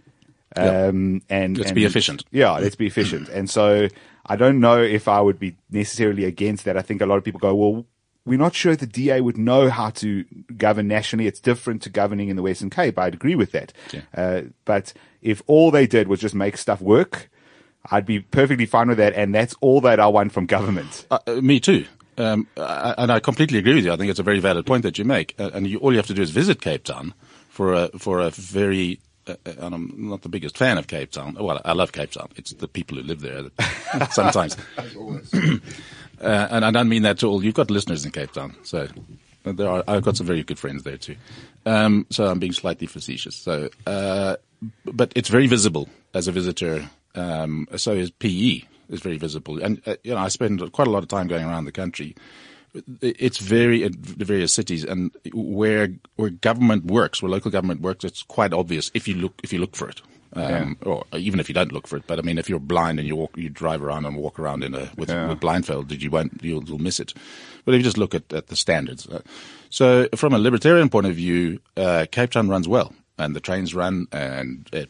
[0.56, 0.86] Yeah.
[0.86, 2.24] Um, and Let's and- be efficient.
[2.32, 3.28] Yeah, let's be efficient.
[3.32, 3.86] And so
[4.26, 6.76] I don't know if I would be necessarily against that.
[6.76, 7.86] I think a lot of people go, well,
[8.26, 10.24] we're not sure the DA would know how to
[10.56, 11.26] govern nationally.
[11.28, 12.98] It's different to governing in the Western Cape.
[12.98, 13.72] I'd agree with that.
[13.92, 14.00] Yeah.
[14.14, 17.30] Uh, but if all they did was just make stuff work,
[17.90, 19.14] I'd be perfectly fine with that.
[19.14, 21.06] And that's all that I want from government.
[21.10, 21.86] Uh, uh, me too.
[22.20, 23.92] Um, and I completely agree with you.
[23.92, 25.34] I think it's a very valid point that you make.
[25.38, 27.14] Uh, and you, all you have to do is visit Cape Town
[27.48, 29.00] for a for a very.
[29.26, 31.36] Uh, and I'm not the biggest fan of Cape Town.
[31.38, 32.28] Well, I love Cape Town.
[32.36, 34.56] It's the people who live there that sometimes.
[36.20, 37.42] Uh, and I don't mean that at all.
[37.42, 38.88] You've got listeners in Cape Town, so
[39.44, 39.82] there are.
[39.88, 41.16] I've got some very good friends there too.
[41.64, 43.34] Um, so I'm being slightly facetious.
[43.36, 44.36] So, uh,
[44.84, 46.90] but it's very visible as a visitor.
[47.14, 50.90] Um, so is PE is very visible, and uh, you know I spend quite a
[50.90, 52.14] lot of time going around the country.
[53.00, 58.04] It's very in the various cities, and where where government works, where local government works,
[58.04, 60.02] it's quite obvious if you look if you look for it.
[60.32, 63.00] Um, or even if you don't look for it, but I mean, if you're blind
[63.00, 65.26] and you walk, you drive around and walk around in a with, Yeah.
[65.26, 67.12] with blindfolded, you won't, you'll, you'll miss it.
[67.64, 69.22] But if you just look at, at the standards, uh,
[69.70, 73.74] so from a libertarian point of view, uh, Cape Town runs well, and the trains
[73.74, 74.88] run, and etc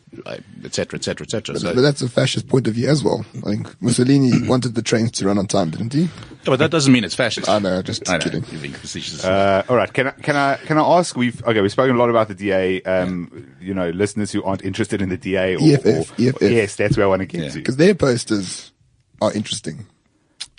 [0.64, 1.52] etc cetera, et cetera, et cetera.
[1.54, 3.24] But, So, but that's a fascist point of view as well.
[3.36, 6.08] I think Mussolini wanted the trains to run on time, didn't he?
[6.44, 7.48] but that doesn't mean it's fascist.
[7.48, 8.44] I know, just I know, kidding.
[8.50, 9.24] you're being facetious.
[9.24, 9.92] Uh, all right.
[9.92, 11.16] Can I can I can I ask?
[11.16, 11.60] We've okay.
[11.60, 12.80] We've spoken a lot about the DA.
[12.82, 15.56] Um, you know, listeners who aren't interested in the DA.
[15.56, 16.42] Or, EFF, or- EFF.
[16.42, 17.48] yes, that's where I want to get Yeah.
[17.50, 17.58] to.
[17.58, 18.72] Because their posters
[19.20, 19.86] are interesting.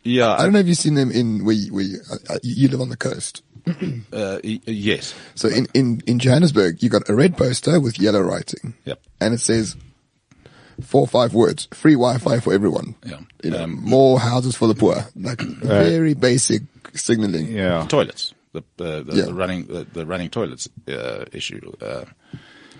[0.03, 2.67] yeah, I don't know if you've seen them in where you, where you, uh, you
[2.67, 3.41] live on the coast.
[4.13, 5.13] Uh, yes.
[5.36, 8.74] So in, in, in Johannesburg, you got a red poster with yellow writing.
[8.86, 9.02] Yep.
[9.19, 9.76] And it says
[10.84, 12.95] four or five words, free Wi-Fi for everyone.
[13.06, 13.19] Yeah.
[13.43, 15.06] You know, Um, more houses for the poor.
[15.15, 17.47] Like very basic signaling.
[17.52, 17.86] Yeah.
[17.88, 18.34] Toilets.
[18.54, 19.26] The, uh, the, Yeah.
[19.26, 21.71] the running the, the running toilets uh, issue.
[21.82, 22.06] Uh,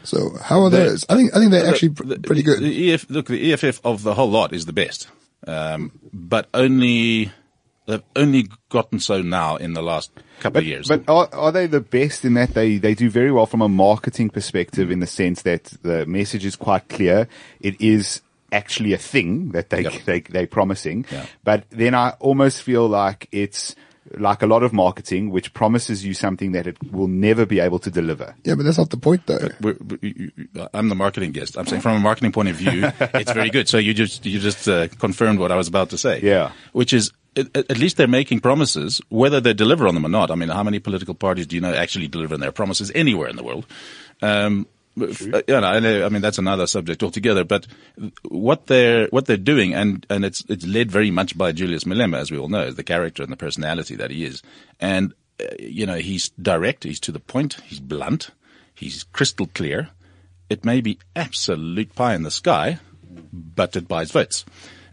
[0.04, 1.06] So how are The- those?
[1.10, 2.60] I think, I think they're actually pr- the- pretty good.
[2.60, 5.08] The EF, look, the EFF of the whole lot is the best,
[5.48, 7.32] um, but only
[7.88, 10.88] they've only gotten so now in the last couple But, of years.
[10.88, 13.70] but are, are they the best in that they, they do very well from a
[13.70, 17.28] marketing perspective in the sense that the message is quite clear.
[17.60, 19.94] It is actually a thing that they, Yep.
[20.06, 21.06] they, they're promising.
[21.12, 21.26] Yeah.
[21.44, 23.76] But then I almost feel like it's
[24.18, 27.80] like a lot of marketing, which promises you something that it will never be able
[27.80, 28.36] to deliver.
[28.44, 29.48] Yeah, but that's not the point though.
[29.62, 31.58] We're, we- you- you- I'm the marketing guest.
[31.58, 33.70] I'm saying from a marketing point of view, it's very good.
[33.70, 36.20] So you just you just uh, confirmed what I was about to say.
[36.22, 36.52] Yeah.
[36.74, 37.12] which is.
[37.36, 40.32] At at least they're making promises, whether they deliver on them or not.
[40.32, 43.30] I mean, how many political parties do you know actually deliver on their promises anywhere
[43.30, 43.66] in the world?
[44.22, 44.68] Um,
[45.00, 47.46] uh, you know, I I mean, that's another subject altogether.
[47.46, 47.68] But
[48.28, 52.18] what they're what they're doing, and and it's it's led very much by Julius Malema,
[52.18, 54.44] as we all know, the character and the personality that he is.
[54.80, 58.32] And uh, you know, he's direct, he's to the point, he's blunt,
[58.74, 59.90] he's crystal clear.
[60.50, 62.80] It may be absolute pie in the sky,
[63.32, 64.44] but it buys votes.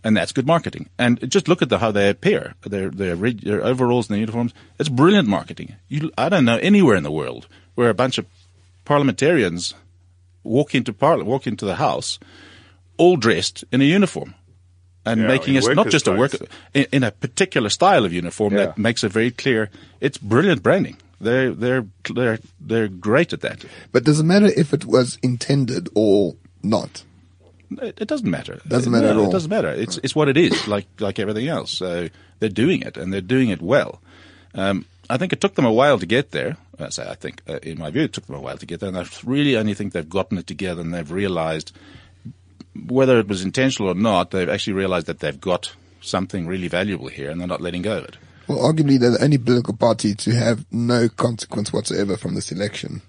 [0.09, 0.89] And that's good marketing.
[0.99, 4.21] And just look at the, how they appear, their, their, rig- their overalls and their
[4.21, 4.55] uniforms.
[4.79, 5.77] It's brilliant marketing.
[5.89, 8.25] You, I don't know anywhere in the world where a bunch of
[8.87, 9.75] parliamentarians
[10.45, 12.19] walk into parliament, walk into the house,
[12.97, 14.35] all dressed in a uniform.
[15.05, 16.33] And Yeah, making us not just a work
[16.73, 18.67] in, in a particular style of uniform Yeah.
[18.67, 19.69] that makes it very clear.
[20.01, 20.97] It's brilliant branding.
[21.21, 23.65] They're they're they're they're great at that.
[23.93, 27.05] But does it matter if it was intended or not?
[27.71, 28.61] It, it doesn't matter.
[28.67, 29.29] Doesn't matter No, at all.
[29.29, 29.69] It doesn't matter.
[29.69, 31.71] It's it's what it is, like like everything else.
[31.73, 34.01] So they're doing it, and they're doing it well.
[34.55, 36.57] Um, I think it took them a while to get there.
[36.79, 38.81] I say I think, uh, in my view, it took them a while to get
[38.81, 41.73] there, and I really only think they've gotten it together and they've realised
[42.87, 44.31] whether it was intentional or not.
[44.31, 47.99] They've actually realised that they've got something really valuable here, and they're not letting go
[47.99, 48.17] of it.
[48.47, 53.03] Well, arguably they're the only political party to have no consequence whatsoever from this election.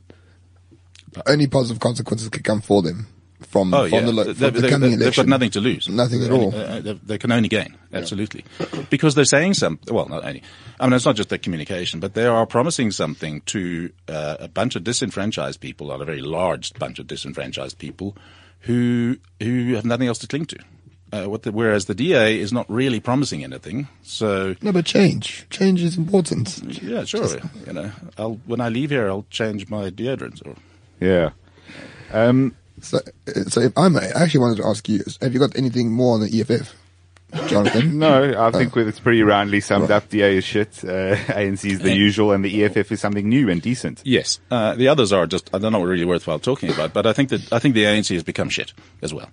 [1.26, 3.08] Only positive consequences could come for them
[3.42, 5.50] from, Oh from yeah, the, lo- They- from the they- coming they- they've got nothing
[5.52, 5.88] to lose.
[5.90, 6.56] Nothing at Only- all.
[6.56, 8.44] uh, they, they can only gain, absolutely,
[8.90, 9.94] because they're saying something.
[9.94, 10.44] Well, not only.
[10.80, 14.48] I mean, it's not just their communication, but they are promising something to uh, a
[14.48, 18.16] bunch of disenfranchised people, not a very large bunch of disenfranchised people,
[18.62, 20.58] who who have nothing else to cling to.
[21.12, 23.88] Uh, what the, whereas the DA is not really promising anything.
[24.04, 25.48] So No, but change.
[25.50, 26.60] Change is important.
[26.84, 27.26] yeah, sure.
[27.66, 30.46] you know, I'll when I leave here, I'll change my deodorant.
[30.46, 30.54] Or
[31.00, 31.32] Yeah.
[32.14, 35.40] Um, So, uh, so if I may, I actually wanted to ask you, have you
[35.40, 36.76] got anything more on the EFF,
[37.48, 38.00] Jonathan?
[38.00, 40.10] no, I think it's pretty roundly summed up.
[40.10, 40.84] DA is shit.
[40.84, 44.02] Uh, ANC is the usual, and the EFF is something new and decent.
[44.06, 46.94] Yes, uh, the others are just they're not know really worthwhile talking about.
[46.94, 49.30] But I think that I think the ANC has become shit as well.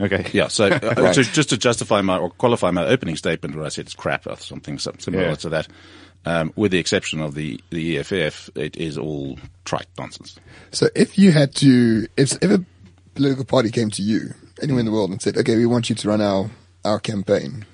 [0.00, 0.26] Okay.
[0.32, 1.14] Yeah, so uh, Right.
[1.14, 4.26] to, just to justify my or qualify my opening statement where I said it's crap
[4.26, 5.34] or something similar Yeah.
[5.34, 5.68] to that,
[6.24, 10.36] um, with the exception of the the EFF, it is all trite nonsense.
[10.72, 12.64] So if you had to, if, if a
[13.20, 14.96] political party came to you, anywhere in the hmm.
[14.96, 16.50] world, and said, okay, we want you to run our,
[16.84, 17.66] our campaign,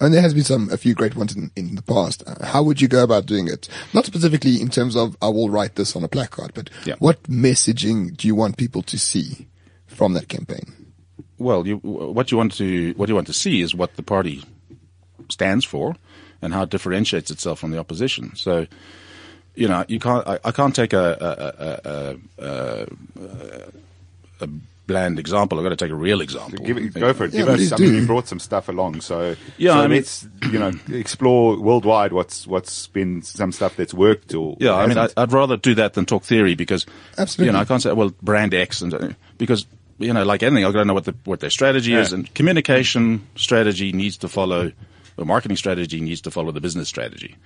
[0.00, 2.80] and there has been some, a few great ones in, in the past, how would
[2.80, 3.68] you go about doing it?
[3.92, 6.96] Not specifically in terms of, I will write this on a placard, but Yeah.
[6.98, 9.46] what messaging do you want people to see
[9.86, 10.92] from that campaign?
[11.38, 14.44] Well, you, what you want to what you want to see is what the party
[15.28, 15.96] stands for
[16.40, 18.36] and how it differentiates itself from the opposition.
[18.36, 18.66] So,
[19.54, 20.26] you know, you can't.
[20.26, 22.86] I, I can't take a a, a,
[23.24, 23.68] a,
[24.40, 24.48] a, a
[24.86, 25.58] bland example.
[25.58, 26.64] I've got to take a real example.
[26.64, 27.32] Give it, go for it.
[27.32, 27.56] Yeah, Give us.
[27.56, 28.00] please I mean, do.
[28.00, 32.12] you brought some stuff along, so Yeah, So I mean- let's you know explore worldwide
[32.12, 35.74] what's what's been some stuff that's worked or Yeah, I mean, I, I'd rather do
[35.76, 36.84] that than talk theory because,
[37.16, 37.46] Absolutely.
[37.46, 39.64] you know, I can't say, well, brand X and because,
[39.98, 42.32] you know, like anything, I've got to know what the, what their strategy is and
[42.34, 44.72] communication strategy needs to follow,
[45.16, 47.36] the marketing strategy needs to follow the business strategy.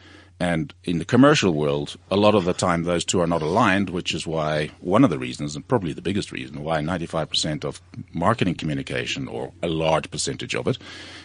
[0.40, 3.90] And in the commercial world, a lot of the time those two are not aligned,
[3.90, 7.80] which is why one of the reasons, and probably the biggest reason, why 95% of
[8.12, 10.78] marketing communication, or a large percentage of it,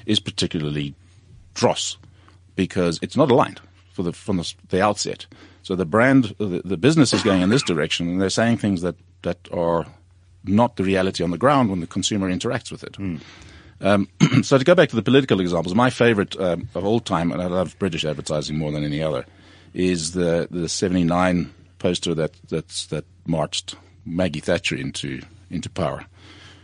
[0.06, 0.96] is particularly
[1.54, 1.98] dross
[2.56, 3.62] because it's not aligned
[4.02, 5.28] the, from the, the outset.
[5.62, 8.82] So the brand, the, the business is going in this direction, and they're saying things
[8.82, 9.86] that, that are
[10.44, 12.96] not the reality on the ground when the consumer interacts with it.
[12.96, 13.18] Hmm.
[13.84, 14.08] Um,
[14.44, 17.42] so to go back to the political examples, my favorite um, of all time, and
[17.42, 19.26] I love British advertising more than any other,
[19.74, 26.06] is the the '79 poster that that's, that marched Maggie Thatcher into into power,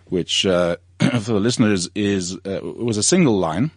[0.05, 3.71] which uh, for the listeners is uh, was a single line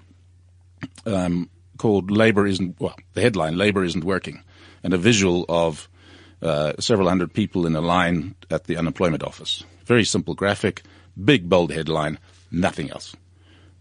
[1.05, 4.43] um, called "Labor isn't well." The headline "Labor isn't working,"
[4.85, 5.89] and a visual of
[6.43, 9.65] uh, several hundred people in a line at the unemployment office.
[9.85, 10.83] Very simple graphic,
[11.25, 12.21] big bold headline,
[12.53, 13.17] nothing else.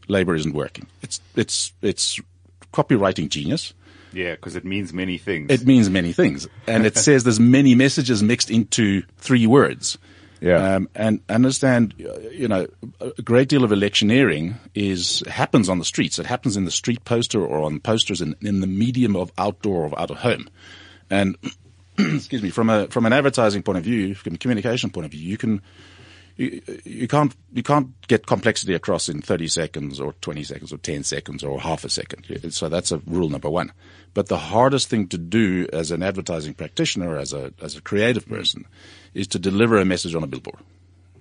[0.07, 0.87] Labor isn't working.
[1.01, 2.19] It's it's it's
[2.73, 3.73] copywriting genius.
[4.13, 5.51] yeah, because it means many things.
[5.51, 9.97] It means many things, and it says there's many messages mixed into three words.
[10.41, 10.75] Yeah.
[10.75, 12.65] Um, and understand, uh, you know,
[12.99, 16.17] a great deal of electioneering is happens on the streets.
[16.17, 19.85] It happens in the street poster or on posters in, in the medium of outdoor
[19.85, 20.49] or out of home.
[21.11, 21.37] And
[21.97, 25.11] excuse me, from a from an advertising point of view, from a communication point of
[25.11, 25.61] view, you can
[26.37, 30.77] you, you can't you can't get complexity across in 30 seconds or 20 seconds or
[30.77, 32.53] 10 seconds or half a second.
[32.53, 33.71] So that's a rule number one.
[34.13, 38.25] But the hardest thing to do as an advertising practitioner, as a as a creative
[38.25, 38.37] mm.
[38.37, 38.65] person,
[39.13, 40.59] is to deliver a message on a billboard.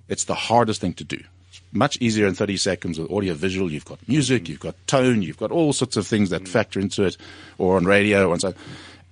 [0.07, 1.23] It's the hardest thing to do.
[1.49, 3.71] It's much easier in 30 seconds with audio visual.
[3.71, 4.49] You've got music, mm.
[4.49, 6.47] you've got tone, you've got all sorts of things that mm.
[6.47, 7.17] factor into it,
[7.57, 8.53] or on radio and so.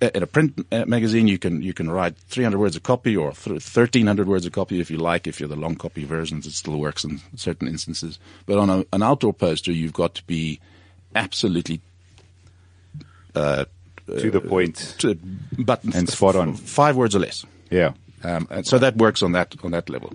[0.00, 3.32] In a print uh, magazine, you can you can write 300 words a copy or
[3.32, 5.26] 1300 words a copy if you like.
[5.26, 8.18] If you're the long copy versions, it still works in certain instances.
[8.46, 10.58] But on a, an outdoor poster, you've got to be
[11.14, 11.82] absolutely
[13.34, 13.66] to
[14.06, 14.94] the point.
[14.98, 15.14] to
[15.58, 16.54] button And spot on.
[16.54, 17.44] five words or less.
[17.70, 17.92] Yeah.
[18.24, 20.12] Um, so that works on that on that level.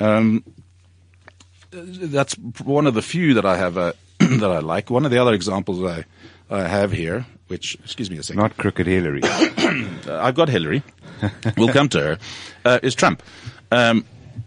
[0.00, 0.44] Um,
[1.70, 4.90] that's one of the few that I have uh, that I like.
[4.90, 6.04] One of the other examples I
[6.50, 9.20] I have here, which excuse me a second, Not Crooked Hillary.
[9.24, 10.82] uh, I've got Hillary.
[11.56, 12.18] we'll come to her.
[12.64, 13.22] Uh, is Trump?
[13.72, 14.04] Um,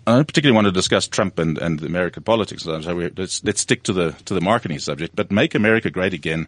[0.07, 3.61] I don't particularly want to discuss Trump and, and American politics, so we, let's let's
[3.61, 5.15] stick to the to the marketing subject.
[5.15, 6.47] But "Make America Great Again"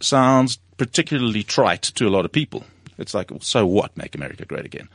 [0.00, 2.64] sounds particularly trite to a lot of people.
[2.98, 3.96] It's like, so what?
[3.96, 4.88] Make America great again.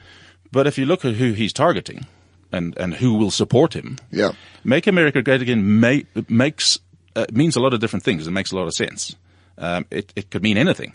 [0.52, 2.06] But if you look at who he's targeting
[2.52, 4.32] and, and who will support him, Yeah.
[4.63, 6.80] Make America Great Again may, makes
[7.15, 8.28] uh, means a lot of different things.
[8.28, 9.15] It makes a lot of sense.
[9.62, 10.93] Um, it, it could mean anything.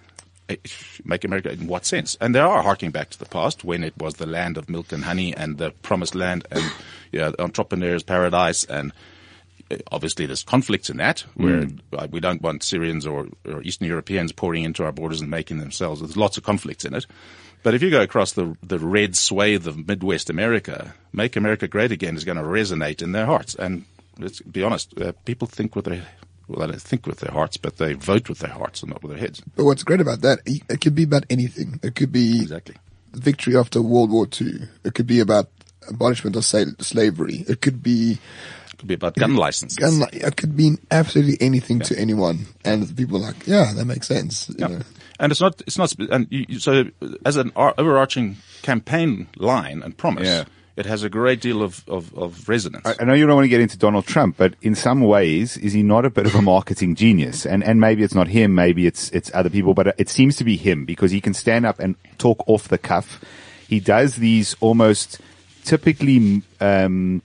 [0.48, 0.68] It-
[1.05, 2.16] make America in what sense?
[2.20, 4.92] And they are harking back to the past when it was the land of milk
[4.92, 6.64] and honey and the promised land and
[7.12, 8.92] you know, entrepreneurs' paradise and
[9.70, 13.88] uh, obviously there's conflicts in that where uh, we don't want Syrians or, or Eastern
[13.88, 16.00] Europeans pouring into our borders and making themselves.
[16.00, 17.07] There's lots of conflicts in it.
[17.62, 21.90] But if you go across the the red swathe of Midwest America, "Make America Great
[21.90, 23.57] Again" is going to resonate in their hearts.
[23.57, 23.87] And
[24.18, 26.05] let's be honest, uh, people think with their
[26.48, 29.02] well, they don't think with their hearts, but they vote with their hearts and not
[29.02, 29.42] with their heads.
[29.56, 31.80] But what's great about that, it could be about anything.
[31.82, 32.76] It could be Exactly.
[33.12, 34.68] victory after World War II.
[34.85, 35.48] It could be about
[35.88, 37.44] abolishment of slavery.
[37.48, 38.12] It could be
[38.72, 39.78] It could be about gun licenses.
[39.78, 40.00] gun.
[40.00, 44.06] li- It could mean absolutely anything to anyone, and people are like, yeah, that makes
[44.06, 44.48] sense.
[44.50, 44.66] You Yeah.
[44.68, 44.80] know.
[45.18, 46.85] And it's not, it's not, and you- so
[47.24, 50.44] as an overarching campaign line and promise, Yeah.
[50.76, 52.86] It has a great deal of, of, of resonance.
[52.86, 55.56] I, I know you don't want to get into Donald Trump, but in some ways,
[55.56, 57.46] is he not a bit of a marketing genius?
[57.46, 60.44] And and maybe it's not him, maybe it's it's other people, but it seems to
[60.44, 63.24] be him because he can stand up and talk off the cuff.
[63.66, 65.20] He does these almost
[65.64, 67.22] typically um,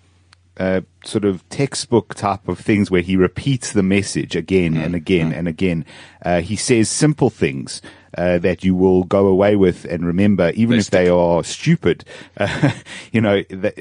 [0.58, 5.32] uh, sort of textbook type of things where he repeats the message again and again
[5.34, 5.86] and again.
[6.26, 7.82] Uh, he says simple things.
[8.18, 12.04] Uh, that you will go away with and remember, even if they are stupid.
[12.38, 12.72] Uh,
[13.14, 13.72] you know, the,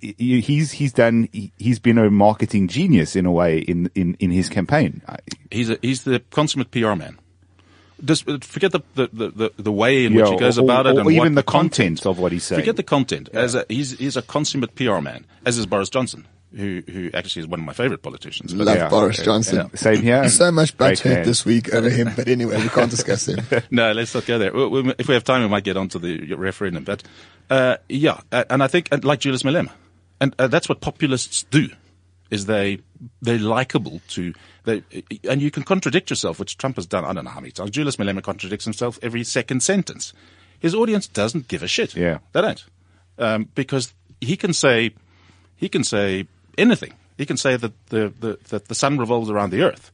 [0.00, 1.28] he's he's done.
[1.32, 5.02] he- He's been a marketing genius in a way in in in his campaign.
[5.50, 7.18] He's a, he's the consummate PR man.
[8.04, 10.86] Just uh, forget the, the, the, the, the way in which he goes or- about
[10.86, 12.60] or it and what even the content of what he's saying.
[12.60, 13.28] Forget the content.
[13.32, 16.26] As a, he's, he's a consummate PR man, as is Boris Johnson,
[16.56, 18.52] who, who actually is one of my favorite politicians.
[18.54, 19.24] Love Yeah, Boris okay.
[19.26, 19.56] Johnson.
[19.72, 19.76] Yeah.
[19.78, 20.28] Same here.
[20.28, 23.38] So much Great butt this week over him, but anyway, we can't discuss him.
[23.70, 24.52] no, let's not go there.
[24.52, 26.84] We- we- If we have time, we might get onto the referendum.
[26.84, 27.04] But
[27.50, 29.70] uh, yeah, uh, and I think uh, like Julius Malema,
[30.20, 31.68] and uh, that's what populists do.
[32.30, 32.78] Is they
[33.20, 34.32] they're likable to
[34.64, 34.82] they,
[35.28, 37.04] and you can contradict yourself, which Trump has done.
[37.04, 37.70] I don't know how many times.
[37.70, 40.12] Julius Malema contradicts himself every second sentence.
[40.60, 41.96] His audience doesn't give a shit.
[41.96, 42.18] Yeah.
[42.32, 42.64] they don't,
[43.18, 44.94] um, because he can say
[45.56, 46.94] he can say anything.
[47.18, 49.90] He can say that the, the that the sun revolves around the earth,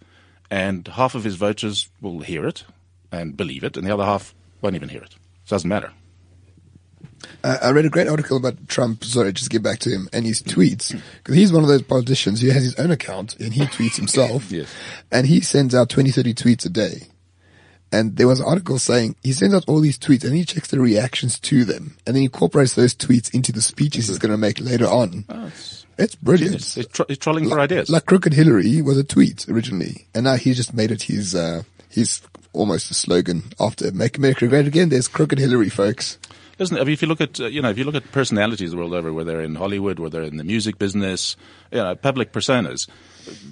[0.50, 2.64] and half of his voters will hear it
[3.10, 5.14] and believe it, and the other half won't even hear it.
[5.14, 5.92] It doesn't matter.
[7.44, 9.04] Uh, I read a great article about Trump.
[9.04, 12.40] Sorry, just get back to him and his tweets because he's one of those politicians
[12.40, 14.50] who has his own account and he tweets himself.
[14.58, 14.72] Yes.
[15.12, 17.02] And he sends out 20, 30 tweets a day.
[17.92, 20.68] And there was an article saying he sends out all these tweets and he checks
[20.68, 24.32] the reactions to them and then he incorporates those tweets into the speeches he's going
[24.32, 25.24] to make later on.
[25.96, 26.56] it's, brilliant.
[26.56, 27.88] It's, it's, tro- it's trolling for ideas.
[27.88, 31.62] Like Crooked Hillary was a tweet originally, and now he just made it his uh,
[31.88, 32.20] his
[32.52, 36.18] almost a slogan after "Make America Great Again." There's Crooked Hillary, folks.
[36.58, 38.72] Listen, I mean, if you look at uh, you know if you look at personalities
[38.72, 41.36] the world over, whether they're in Hollywood, whether they're in the music business,
[41.70, 42.88] you know, public personas,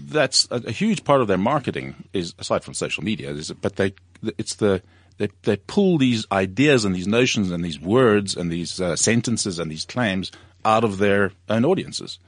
[0.07, 3.31] that's a, a huge part of their marketing is aside from social media.
[3.31, 3.95] Is but they
[4.39, 4.83] it's the
[5.19, 9.59] they they pull these ideas and these notions and these words and these uh, sentences
[9.59, 10.33] and these claims
[10.65, 12.19] out of their own audiences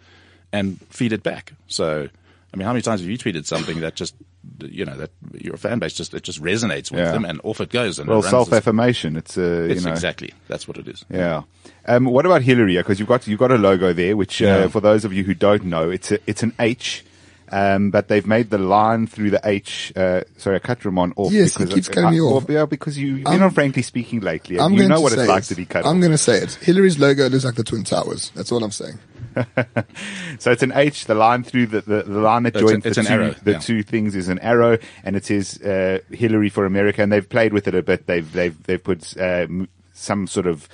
[0.53, 1.53] and feed it back.
[1.67, 2.09] So,
[2.53, 4.15] I mean, how many times have you tweeted something that just
[4.61, 7.13] you know that your fan base just it just resonates with Yeah.
[7.13, 9.17] them and off it goes and Well, it self-affirmation.
[9.17, 11.05] It's uh, It's know, exactly that's what it is.
[11.11, 11.43] Yeah.
[11.87, 12.77] Um, what about Hillary?
[12.79, 15.35] Because you've got you've got a logo there, which uh, for those of you who
[15.35, 17.05] don't know, it's a, it's an H.
[17.51, 19.91] Um, but they've made the line through the H.
[19.97, 21.33] Uh, sorry, I cut Roman off.
[21.33, 22.45] Yes, he because keeps I- cutting me I- off.
[22.47, 24.57] yeah, because you, you're I'm- not frankly speaking lately.
[24.57, 25.47] And I'm you know what say it's like it.
[25.47, 26.01] to be cut I'm off.
[26.01, 26.55] going to say it.
[26.61, 28.33] Hillary's logo looks like the Twin Towers.
[28.35, 28.99] That's all I'm saying.
[30.39, 31.07] So it's an H.
[31.07, 33.35] The line through the, the, the line that It's joins it's the, an two, arrow,
[33.43, 33.59] the yeah.
[33.59, 37.03] two things is an arrow, and it says uh, Hillary for America.
[37.03, 38.07] And they've played with it a bit.
[38.07, 39.47] They've they've they've put uh,
[39.93, 40.69] some sort of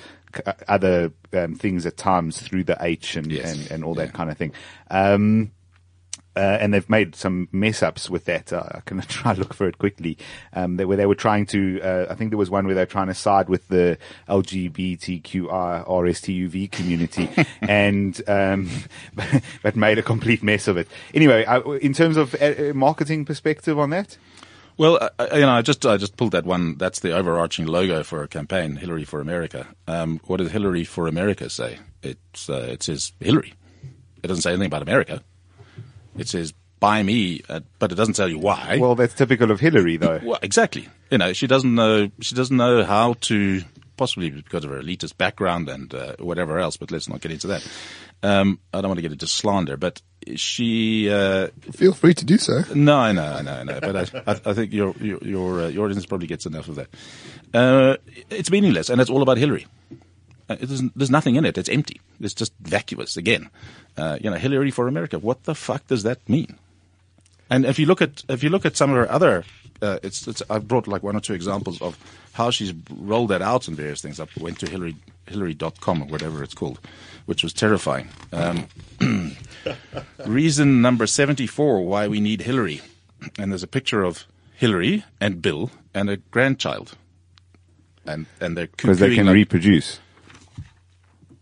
[0.45, 3.53] uh, other um, things at times through the H and Yes.
[3.55, 4.13] and, and all that Yeah.
[4.13, 4.53] kind of thing.
[4.91, 5.51] Um,
[6.37, 8.53] uh, and they've made some mess ups with that.
[8.53, 10.19] Uh, I can try and look for it quickly.
[10.53, 12.83] Um, they, where they were trying to, uh, I think there was one where they
[12.83, 17.29] were trying to side with the LGBTQI RSTUV community
[17.61, 18.71] and, um,
[19.63, 20.89] but made a complete mess of it.
[21.13, 24.17] Anyway, uh, in terms of uh, uh, marketing perspective on that,
[24.77, 26.77] Well, I, I- you know, I just I just pulled that one.
[26.79, 29.67] That's the overarching logo for a campaign, Hillary for America.
[29.87, 31.79] Um, what does Hillary for America say?
[32.03, 33.55] It's uh, it says Hillary.
[34.23, 35.23] It doesn't say anything about America.
[36.17, 38.77] It says buy me, uh, but it doesn't tell you why.
[38.79, 40.21] well, that's typical of Hillary though.
[40.23, 40.89] Well, exactly.
[41.11, 42.11] You know, she doesn't know.
[42.21, 43.63] She doesn't know how to,
[43.97, 46.77] possibly because of her elitist background and uh, whatever else.
[46.77, 47.67] But let's not get into that.
[48.23, 50.03] Um, I don't want to get into slander, but
[50.37, 51.11] she.
[51.11, 52.63] Uh, Feel free to do so.
[52.75, 53.81] no, no, no, no.
[53.81, 56.75] But I, I, I think your your your, uh, your audience probably gets enough of
[56.77, 56.89] that.
[57.53, 57.97] Uh,
[58.31, 59.67] it's meaningless, and it's all about Hillary.
[60.49, 61.57] Uh, there's nothing in it.
[61.57, 62.01] It's empty.
[62.21, 63.49] It's just vacuous again.
[63.97, 65.19] Uh, you know, Hillary for America.
[65.19, 66.59] What the fuck does that mean?
[67.51, 69.45] And if you look at if you look at some of her other,
[69.83, 71.97] uh, it's, it's I've brought like one or two examples of
[72.33, 74.19] how she's rolled that out in various things.
[74.21, 76.79] I went to Hillary Hillary.com or whatever it's called,
[77.27, 78.09] which was terrifying.
[78.33, 78.67] Um,
[80.27, 82.81] reason number seventy four why we need Hillary,
[83.39, 84.25] and there's a picture of
[84.55, 86.97] Hillary and Bill and a grandchild,
[88.07, 90.01] and and they're Because they can like- reproduce.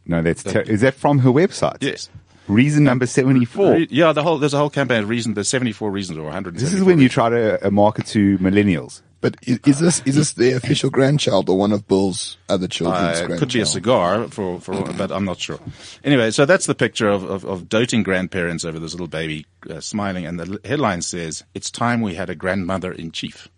[0.07, 1.79] No, that's ter- is that from her website?
[1.81, 2.09] Yes.
[2.49, 3.73] Reason number seventy four.
[3.75, 5.07] Re- yeah, the whole there's a whole campaign.
[5.07, 6.57] Reason there's 74 reasons or 100.
[6.57, 9.01] This is when you try to uh, market to millennials.
[9.21, 12.99] But is, is this is this the official grandchild or one of Bill's other children's
[13.01, 13.31] Uh, grandchild?
[13.31, 15.61] it could be a cigar for, for but I'm not sure.
[16.03, 19.79] Anyway, so that's the picture of, of, of doting grandparents over this little baby uh,
[19.81, 23.49] smiling, and the headline says, "It's time we had a grandmother in chief."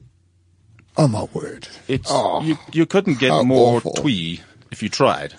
[0.99, 1.69] Oh my word!
[1.89, 3.93] It's Oh, you, you couldn't get more awful.
[3.95, 5.33] twee if you tried.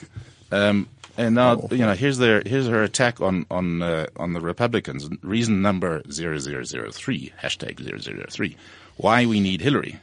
[0.52, 0.88] Um,
[1.18, 5.10] and now you know here's their here's her attack on on uh, on the Republicans.
[5.22, 8.56] Reason number 0003 hashtag 003
[8.98, 10.00] why we need Hillary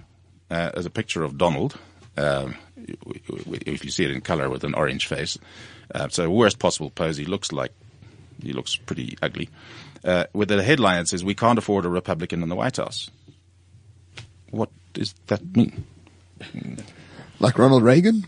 [0.50, 1.78] uh, as a picture of Donald.
[2.16, 5.38] Um, if you see it in color with an orange face,
[5.94, 7.16] uh, so worst possible pose.
[7.16, 7.72] He looks like
[8.42, 9.48] he looks pretty ugly.
[10.04, 13.10] Uh, with the headline that says, "We can't afford a Republican in the White House."
[14.50, 15.84] What does that mean?
[17.40, 18.26] like Ronald Reagan,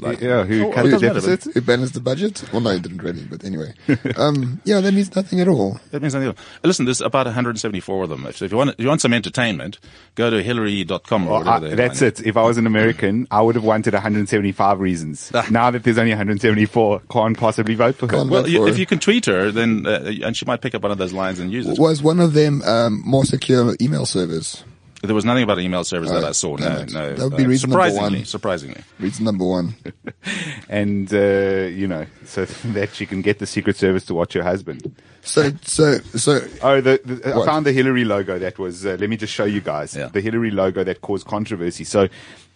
[0.00, 1.54] Like- yeah, who Oh, cut it the doesn't matter, but- deficit?
[1.54, 2.44] who balanced the budget.
[2.52, 3.74] Well, no, he didn't really, but anyway.
[4.16, 5.80] um, yeah, that means nothing at all.
[5.90, 6.30] That means nothing.
[6.30, 6.44] at all.
[6.64, 8.26] Listen, there's about 174 of them.
[8.26, 9.78] If, if you want, if you want some entertainment,
[10.14, 11.72] go to Hillary.com or Well, whatever.
[11.72, 12.20] I- that's it.
[12.26, 15.30] If I was an American, I would have wanted 175 reasons.
[15.34, 15.46] Ah.
[15.50, 18.12] now that there's only 174, can't possibly vote for her.
[18.18, 18.80] Can't Well, you, for if her.
[18.80, 21.38] you can tweet her, then uh, and she might pick up one of those lines
[21.38, 21.78] and use it.
[21.78, 24.64] Was one of them um, more secure email servers?
[25.02, 26.56] There was nothing about email service that Oh, I saw.
[26.56, 27.14] No, no.
[27.14, 28.24] That would be reason number surprisingly, one.
[28.24, 28.80] surprisingly.
[28.98, 29.76] Reason number one.
[30.68, 32.44] and uh, you know, so
[32.74, 34.94] that you can get the Secret Service to watch your husband.
[35.22, 38.84] So, so, so, Oh, the, the, I found the Hillary logo that was.
[38.86, 40.08] Uh, let me just show you guys Yeah.
[40.08, 41.84] the Hillary logo that caused controversy.
[41.84, 42.08] So,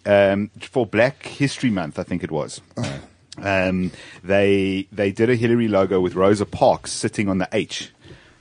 [0.07, 2.61] um, for Black History Month, I think it was.
[3.39, 7.91] Um, they they did a Hillary logo with Rosa Parks sitting on the H.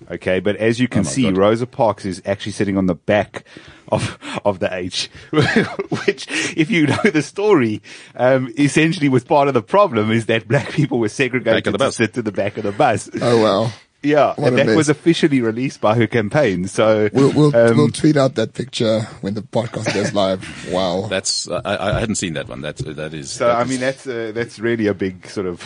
[0.09, 1.37] Okay, but as you can Oh see, God.
[1.37, 3.45] Rosa Parks is actually sitting on the back
[3.89, 6.27] of of the H, which,
[6.57, 7.81] if you know the story,
[8.15, 11.73] um, essentially was part of the problem is that black people were segregated Back of
[11.73, 11.95] the to bus.
[11.95, 13.09] sit to the back of the bus.
[13.21, 13.71] oh wow.
[14.03, 16.67] Yeah, What and a that was officially released by her campaign.
[16.67, 20.41] So We'll, we'll, um, we'll tweet out that picture when the podcast goes live.
[20.71, 21.05] Wow.
[21.07, 22.61] That's I, I I hadn't seen that one.
[22.61, 23.29] That's that is.
[23.29, 25.61] so that I is- mean that's uh, that's really a big sort of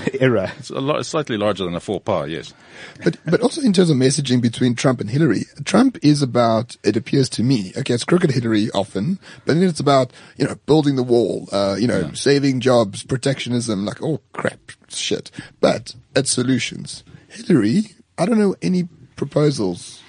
[0.20, 0.50] error.
[0.58, 2.28] it's a lot, slightly larger than a faux pas.
[2.28, 2.54] Yes.
[3.04, 6.96] But but also in terms of messaging between Trump and Hillary, Trump is about it
[6.96, 7.72] appears to me.
[7.76, 11.76] Okay, it's crooked Hillary often, but then it's about you know building the wall, uh,
[11.78, 15.30] you know saving jobs, protectionism, like oh crap shit.
[15.60, 17.04] But it's solutions.
[17.28, 18.84] Hillary, I don't know any
[19.16, 20.01] proposals.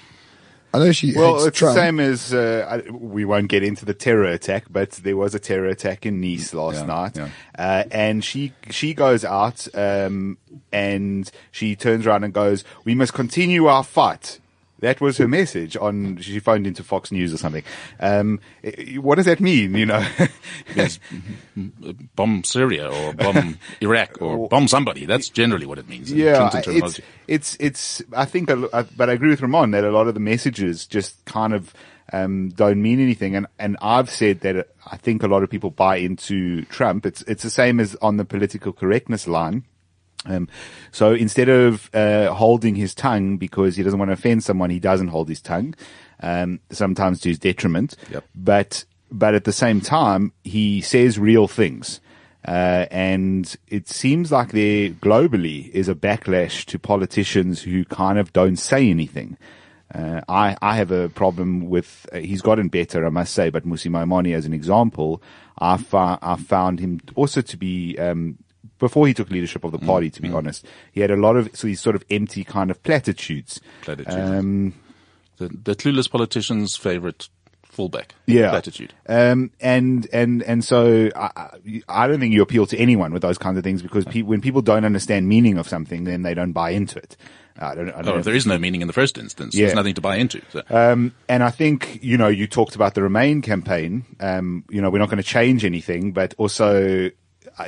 [0.74, 1.76] I know she Well, it's Trump.
[1.76, 5.36] the same as uh, I, we won't get into the terror attack, but there was
[5.36, 7.30] a terror attack in Nice last Yeah, night, yeah.
[7.58, 10.38] uh, and she she goes out um,
[10.72, 14.40] and she turns around and goes, "We must continue our fight."
[14.84, 16.18] That was her message on.
[16.18, 17.64] She phoned into Fox News or something.
[18.02, 18.42] Um,
[18.98, 19.76] what does that mean?
[19.76, 20.06] You know,
[20.76, 21.00] Means
[22.16, 25.06] bomb Syria or bomb Iraq or bomb somebody.
[25.06, 26.12] That's generally what it means.
[26.12, 28.02] in yeah, it's it's it's.
[28.12, 31.24] I think, uh, but I agree with Roman that a lot of the messages just
[31.24, 31.74] kind of
[32.12, 33.38] um, don't mean anything.
[33.38, 37.06] And and I've said that I think a lot of people buy into Trump.
[37.06, 39.64] It's it's the same as on the political correctness line.
[40.26, 40.48] Um,
[40.92, 44.80] so instead of uh, holding his tongue because he doesn't want to offend someone, he
[44.80, 45.76] doesn't hold his tongue.
[46.20, 47.98] Um, sometimes to his detriment.
[48.10, 48.24] Yep.
[48.34, 52.00] But but at the same time, he says real things.
[52.48, 58.34] Uh, and it seems like there globally is a backlash to politicians who kind of
[58.34, 59.38] don't say anything.
[59.94, 63.66] Uh, I, I have a problem with, uh, he's gotten better, I must say, but
[63.66, 65.22] Mmusi Maimane as an example,
[65.60, 68.40] I, fou- I found him also to be, um,
[68.84, 71.50] before he took leadership of the party, to be honest, he had a lot of
[71.56, 73.60] so these sort of empty kind of platitudes.
[73.82, 74.16] Platitudes.
[74.16, 74.74] Um,
[75.38, 77.30] the, the clueless politician's favorite
[77.64, 78.14] fullback.
[78.28, 78.50] yeah.
[78.52, 78.94] Platitude.
[79.10, 81.50] Um, and, and, and so I,
[81.90, 84.42] I- don't think you appeal to anyone with those kinds of things because pe- when
[84.42, 87.18] people don't understand meaning of something, then they don't buy into it.
[87.58, 89.56] I don't, I don't Or know if there is no meaning in the first instance,
[89.56, 89.66] Yeah.
[89.66, 90.42] there's nothing to buy into.
[90.52, 90.62] So.
[90.70, 94.06] Um, and I think, you know, you talked about the Remain campaign.
[94.20, 97.10] Um, you know, we're not going to change anything, but also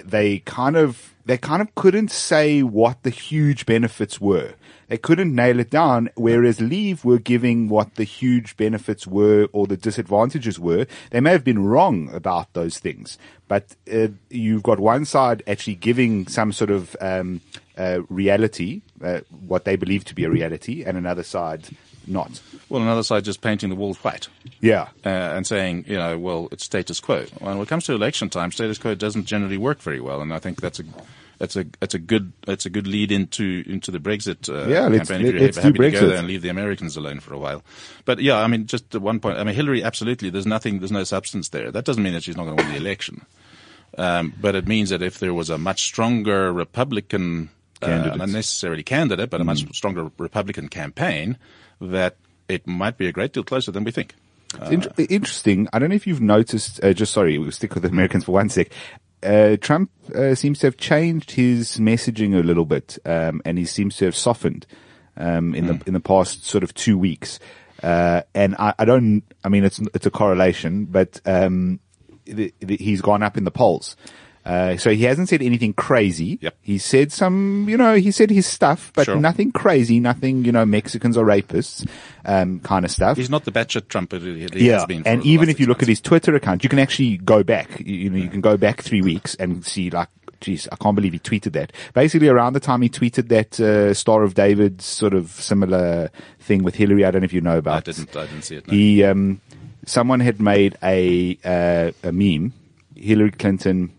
[0.04, 4.54] they kind of, they kind of couldn't say what the huge benefits were.
[4.88, 9.66] They couldn't nail it down, whereas Leave were giving what the huge benefits were or
[9.66, 10.86] the disadvantages were.
[11.10, 13.18] They may have been wrong about those things,
[13.48, 17.42] but uh, you've got one side actually giving some sort of um,
[17.78, 21.68] uh, reality, uh, what they believe to be a reality, and another side
[22.08, 22.42] not.
[22.70, 24.28] Well, another side just painting the walls white.
[24.60, 24.90] Yeah.
[25.06, 27.26] uh, and saying, you know, well, it's status quo.
[27.40, 30.40] When it comes to election time, status quo doesn't generally work very well, and I
[30.40, 30.84] think that's a
[31.38, 34.88] that's a that's a good that's a good lead into into the Brexit uh, Yeah,
[34.88, 35.28] let's- campaign.
[35.28, 36.08] If you're happy to go Brexit.
[36.10, 37.62] there and leave the Americans alone for a while,
[38.06, 39.38] but yeah, I mean, just one point.
[39.38, 40.30] I mean, Hillary, absolutely.
[40.30, 40.80] There's nothing.
[40.80, 41.72] There's no substance there.
[41.72, 43.26] That doesn't mean that she's not going to win the election,
[43.98, 47.50] um, but it means that if there was a much stronger Republican.
[47.82, 48.18] Uh, Candidate.
[48.18, 51.38] not necessarily candidate, but a much stronger Republican campaign,
[51.86, 52.18] that
[52.48, 54.16] it might be a great deal closer than we think.
[54.62, 55.68] It's in- interesting.
[55.74, 58.32] I don't know if you've noticed, uh, just sorry, we'll stick with the Americans for
[58.32, 58.70] one sec.
[59.24, 63.66] Uh, Trump uh, seems to have changed his messaging a little bit, um, and he
[63.66, 64.68] seems to have softened
[65.18, 67.40] um, in the in the past sort of two weeks.
[67.82, 71.80] Uh, and I, I don't, I mean, it's it's a correlation, but um,
[72.26, 73.96] the, the, he's gone up in the polls.
[74.46, 76.38] Uh, so he hasn't said anything crazy.
[76.42, 76.56] Yep.
[76.62, 79.16] He said some, you know, he said his stuff, but Sure.
[79.16, 81.88] nothing crazy, nothing, you know, Mexicans are rapists,
[82.26, 83.18] um, kind of stuff.
[83.18, 85.02] He's not the batshit Trump he Yeah, has been.
[85.04, 87.80] For and even if you look at his Twitter account, you can actually go back.
[87.80, 90.10] You, you know, you can go back three weeks and see like,
[90.42, 91.72] geez, I can't believe he tweeted that.
[91.96, 96.64] Basically, around the time he tweeted that uh, Star of David sort of similar thing
[96.64, 97.78] with Hillary, I don't know if you know about.
[97.88, 98.68] I didn't, I didn't see it.
[98.68, 98.74] No.
[98.74, 99.42] He, um,
[99.88, 102.54] someone had made a uh, a meme.
[102.96, 103.92] Hillary Clinton,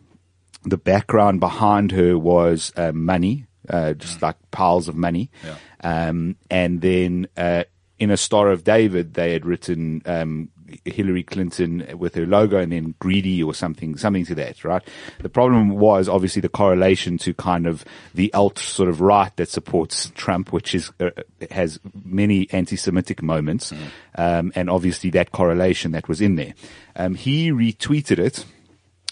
[0.66, 5.30] the background behind her was uh, money, uh, just like piles of money.
[5.44, 5.56] Yeah.
[5.82, 7.64] Um, and then uh,
[7.98, 10.50] in a Star of David, they had written um,
[10.84, 14.82] Hillary Clinton with her logo and then greedy or something, something to that, right?
[15.20, 19.48] The problem was obviously the correlation to kind of the alt sort of right that
[19.48, 21.10] supports Trump, which is, uh,
[21.50, 23.72] has many anti-Semitic moments.
[24.16, 26.54] Um, and obviously that correlation that was in there.
[26.96, 28.44] Um, he retweeted it,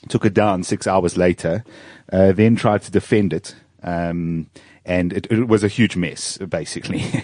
[0.08, 1.64] took it down six hours later,
[2.12, 3.54] uh, then tried to defend it.
[3.82, 4.50] Um,
[4.84, 7.02] and it, it, was a huge mess, basically.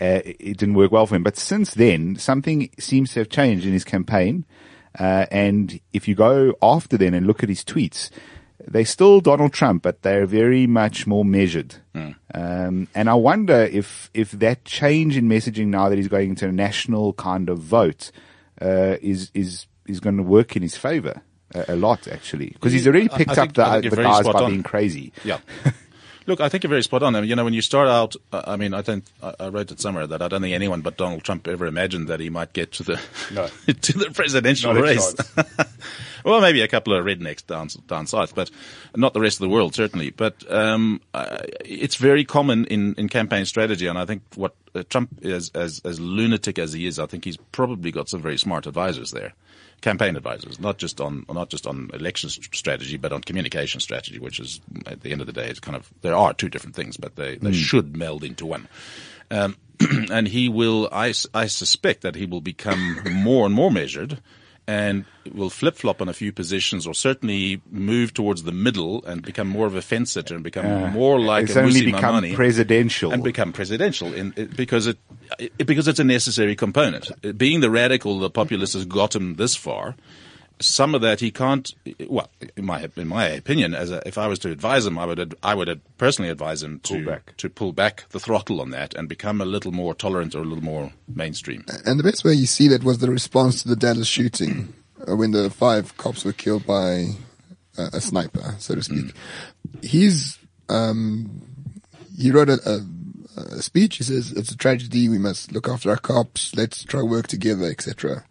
[0.00, 1.22] uh, it didn't work well for him.
[1.22, 4.44] But since then, something seems to have changed in his campaign.
[4.98, 8.10] Uh, and if you go after then and look at his tweets,
[8.66, 11.76] they're still Donald Trump, but they're very much more measured.
[11.94, 12.16] Mm.
[12.34, 16.48] Um, and I wonder if if that change in messaging now that he's going into
[16.48, 18.10] a national kind of vote
[18.60, 21.22] uh, is is is going to work in his favor
[21.54, 24.50] a, a lot, actually, because he's already picked up the, the guys by on.
[24.50, 25.12] being crazy.
[25.24, 25.40] Yeah.
[26.26, 27.14] Look, I think you're very spot on.
[27.14, 29.70] I mean, you know, when you start out, uh, I mean, I think I wrote
[29.70, 32.52] it somewhere that I don't think anyone but Donald Trump ever imagined that he might
[32.52, 33.00] get to the
[33.32, 33.46] no.
[33.72, 35.14] to the presidential not race.
[36.24, 38.50] well, maybe a couple of rednecks down down south, but
[38.96, 40.10] not the rest of the world, certainly.
[40.10, 44.82] But um, uh, it's very common in, in campaign strategy, and I think what uh,
[44.88, 48.36] Trump is, as as lunatic as he is, I think he's probably got some very
[48.36, 49.34] smart advisors there
[49.80, 54.40] campaign advisors, not just on not just on election strategy, but on communication strategy, which
[54.40, 56.96] is at the end of the day, it's kind of there are two different things,
[56.96, 57.54] but they, they mm.
[57.54, 58.68] should meld into one.
[59.30, 59.56] Um,
[60.10, 64.20] and he will, I, I suspect that he will become more and more measured
[64.66, 69.22] and will flip flop on a few positions, or certainly move towards the middle and
[69.22, 72.34] become more of a fence sitter and become uh, more like it's a only become
[72.34, 73.12] presidential.
[73.12, 74.98] and become presidential in, it, because it,
[75.38, 77.10] it, because it's a necessary component.
[77.38, 79.94] Being the radical, the populist has got him this far
[80.60, 81.70] some of that he can't.
[82.08, 85.04] Well, in my in my opinion, as a, if I was to advise him, I
[85.04, 88.94] would I would personally advise him to pull to pull back the throttle on that
[88.94, 91.64] and become a little more tolerant or a little more mainstream.
[91.84, 94.72] And the best way you see that was the response to the Dallas shooting
[95.06, 97.08] uh, when the five cops were killed by
[97.78, 99.06] uh, a sniper, so to speak.
[99.06, 99.84] Mm.
[99.84, 100.38] He's
[100.68, 101.42] um,
[102.18, 103.98] he wrote a, a, a speech.
[103.98, 105.08] He says it's a tragedy.
[105.08, 106.54] We must look after our cops.
[106.56, 108.24] Let's try work together, etc.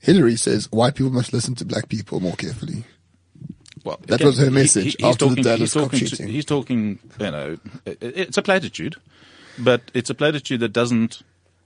[0.00, 2.84] Hillary says white people must listen to black people more carefully.
[3.84, 6.44] Well, that again, was her message he, after talking, the Dallas he's talking, to, he's
[6.44, 8.96] talking, you know, it, it's a platitude,
[9.58, 11.22] but it's a platitude that doesn't,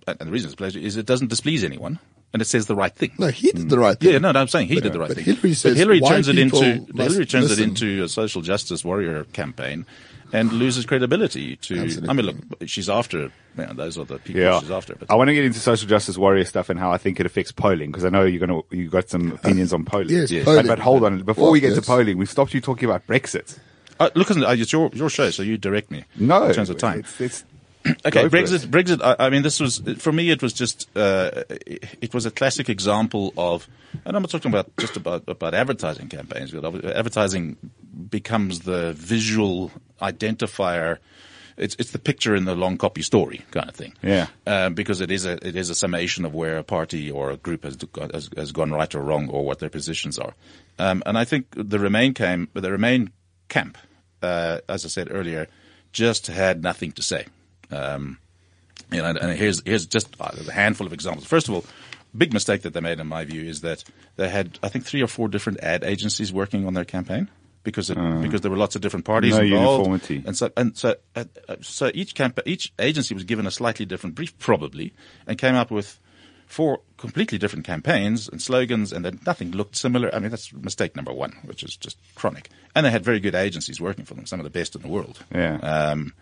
[0.07, 1.99] and the reason it's a platitude is it doesn't displease anyone.
[2.33, 3.13] And it says the right thing.
[3.17, 4.13] No, he did the right thing.
[4.13, 5.25] Yeah, no, no I'm saying he but, did the right but thing.
[5.25, 7.63] Hillary says but Hillary turns it into Hillary turns listen.
[7.63, 9.87] it into a social justice warrior campaign,
[10.35, 11.79] and loses credibility to.
[11.79, 12.09] Absolutely.
[12.09, 13.31] I mean, look, she's after.
[13.57, 14.59] You know, those are the people yeah.
[14.59, 14.97] she's after.
[14.97, 15.11] But.
[15.11, 17.53] I want to get into social justice warrior stuff and how I think it affects
[17.53, 20.09] polling because I know you're going to you got some opinions on polling.
[20.09, 20.45] yes, yes.
[20.45, 20.67] polling.
[20.67, 21.79] But, but, hold on, before we get yes.
[21.79, 23.59] to polling, we've stopped you talking about Brexit.
[24.01, 26.05] Uh, look, it's your your show, so you direct me.
[26.17, 27.01] No, in terms of time.
[27.01, 27.45] It's, it's
[28.07, 28.65] okay, Brexit.
[28.65, 28.71] It.
[28.71, 29.01] Brexit.
[29.03, 30.31] I, I, mean, this was for me.
[30.31, 30.89] It was just.
[30.97, 33.69] Uh, it, it, was a classic example of,
[34.05, 36.51] and I'm not talking about just about about advertising campaigns.
[36.51, 37.57] But Advertising
[38.11, 39.71] becomes the visual
[40.13, 40.99] identifier.
[41.57, 43.95] It's it's the picture in the long copy story kind of thing.
[44.03, 44.27] Yeah.
[44.47, 47.37] Um, because it is a it is a summation of where a party or a
[47.37, 47.79] group has
[48.13, 50.35] has, has gone right or wrong or what their positions are.
[50.79, 53.11] Um, and I think the Remain came the Remain
[53.49, 53.79] camp,
[54.23, 55.47] uh, as I said earlier,
[55.93, 57.27] just had nothing to say.
[57.71, 58.19] Um,
[58.91, 61.27] you know, and here's here's just a handful of examples.
[61.27, 61.65] First of all,
[62.17, 63.85] big mistake that they made, in my view, is that
[64.17, 67.29] they had I think three or four different ad agencies working on their campaign
[67.65, 70.23] because it, uh, because there were lots of different parties no involved, uniformity.
[70.27, 71.25] and so and so uh,
[71.61, 74.93] so each camp each agency was given a slightly different brief, probably,
[75.27, 75.99] and came up with
[76.47, 80.15] four completely different campaigns and slogans, and then nothing looked similar.
[80.15, 82.51] I mean, that's mistake number one, which is just chronic.
[82.75, 84.89] And they had very good agencies working for them, some of the best in the
[84.89, 85.25] world.
[85.35, 85.57] Yeah.
[85.57, 86.13] Um,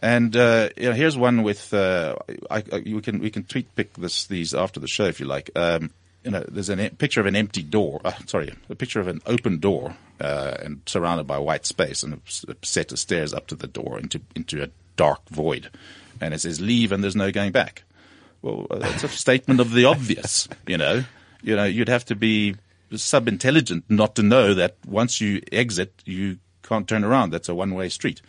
[0.00, 2.16] and uh, you know, here's one with uh,
[2.50, 5.26] I, I, we can we can tweet pick this these after the show if you
[5.26, 5.50] like.
[5.56, 5.90] Um,
[6.24, 8.00] you know, there's a picture of an empty door.
[8.04, 12.14] Uh, sorry, a picture of an open door uh, and surrounded by white space, and
[12.48, 15.68] a set of stairs up to the door into into a dark void.
[16.20, 17.82] And it says "Leave," and there's no going back.
[18.40, 20.48] Well, uh, it's a statement of the obvious.
[20.66, 21.04] You know,
[21.42, 22.56] you know, you'd have to be
[22.94, 27.30] sub-intelligent not to know that once you exit, you can't turn around.
[27.30, 28.20] That's a one-way street.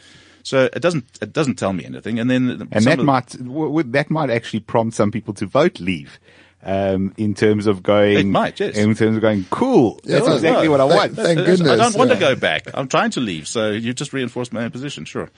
[0.41, 2.19] So it doesn't it doesn't tell me anything.
[2.19, 6.19] And then and that might that might actually prompt some people to vote leave
[6.63, 8.17] um, in terms of going.
[8.17, 8.77] It might, yes.
[8.77, 9.99] In terms of going, cool.
[10.03, 11.13] Yeah, That's exactly what I want.
[11.13, 11.69] Thank, thank goodness.
[11.69, 12.15] I don't want yeah.
[12.15, 12.67] to go back.
[12.73, 13.47] I'm trying to leave.
[13.47, 15.29] So you just reinforced my own position, sure.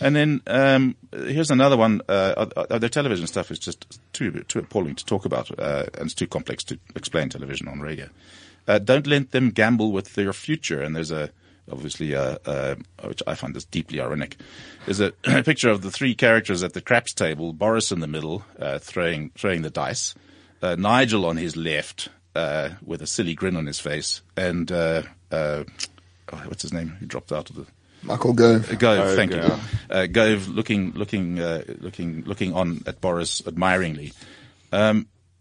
[0.00, 2.02] And then um, here's another one.
[2.08, 6.06] Uh, uh, the television stuff is just too too appalling to talk about, uh, and
[6.06, 8.08] it's too complex to explain television on radio.
[8.66, 10.80] Uh, don't let them gamble with their future.
[10.82, 11.30] And there's a
[11.70, 12.74] obviously, uh, uh,
[13.04, 14.36] which I find this deeply ironic.
[14.84, 15.12] There's a,
[15.42, 19.30] picture of the three characters at the craps table, Boris in the middle, uh, throwing
[19.36, 20.14] throwing the dice,
[20.62, 25.02] uh, Nigel on his left uh, with a silly grin on his face, and uh,
[25.30, 25.64] uh,
[26.32, 26.96] oh, what's his name?
[27.00, 27.66] He dropped out of the.
[28.02, 28.70] Michael Gove.
[28.70, 29.40] Uh, Gove, Oh, thank you.
[29.40, 29.74] Gove.
[29.90, 34.12] Uh, Gove looking, looking, uh, looking, looking on at Boris admiringly.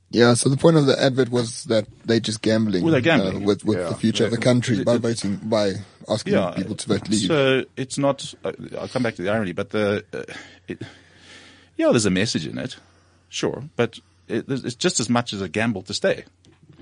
[0.09, 3.43] Yeah, so the point of the advert was that they're just gambling, Well, they're gambling.
[3.43, 3.89] uh, with, with Yeah.
[3.89, 5.73] the future of the country by voting, by
[6.07, 6.51] asking Yeah.
[6.55, 7.27] people to vote leave.
[7.27, 8.33] So it's not.
[8.43, 10.23] Uh, I'll come back to the irony, but the uh,
[10.69, 10.81] it,
[11.75, 12.77] yeah, there's a message in it,
[13.27, 16.25] sure, but it, it's just as much as a gamble to stay.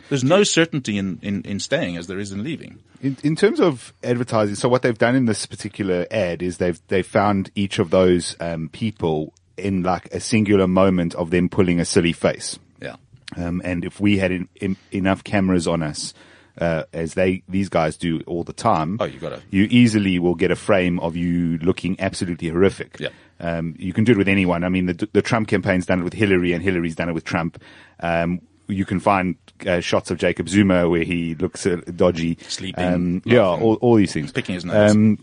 [0.09, 2.77] There's no certainty in, in, in staying as there is in leaving.
[3.01, 6.79] In, in terms of advertising, so what they've done in this particular ad is they've
[6.89, 11.79] they've found each of those um, people in like a singular moment of them pulling
[11.79, 12.59] a silly face.
[12.81, 12.97] Yeah.
[13.35, 16.13] Um, and if we had in, in, enough cameras on us,
[16.59, 20.35] uh, as they these guys do all the time, Oh, you gotta- you easily will
[20.35, 22.97] get a frame of you looking absolutely horrific.
[22.99, 23.09] Yeah.
[23.39, 24.63] Um, you can do it with anyone.
[24.63, 27.25] I mean, the, the Trump campaign's done it with Hillary, and Hillary's done it with
[27.25, 27.61] Trump.
[27.99, 29.35] Um, you can find
[29.67, 33.95] uh, shots of Jacob Zuma where he looks uh, dodgy, Sleeping, Um, yeah, all, all
[33.95, 34.31] these things.
[34.31, 34.91] picking his nose.
[34.91, 35.19] Um,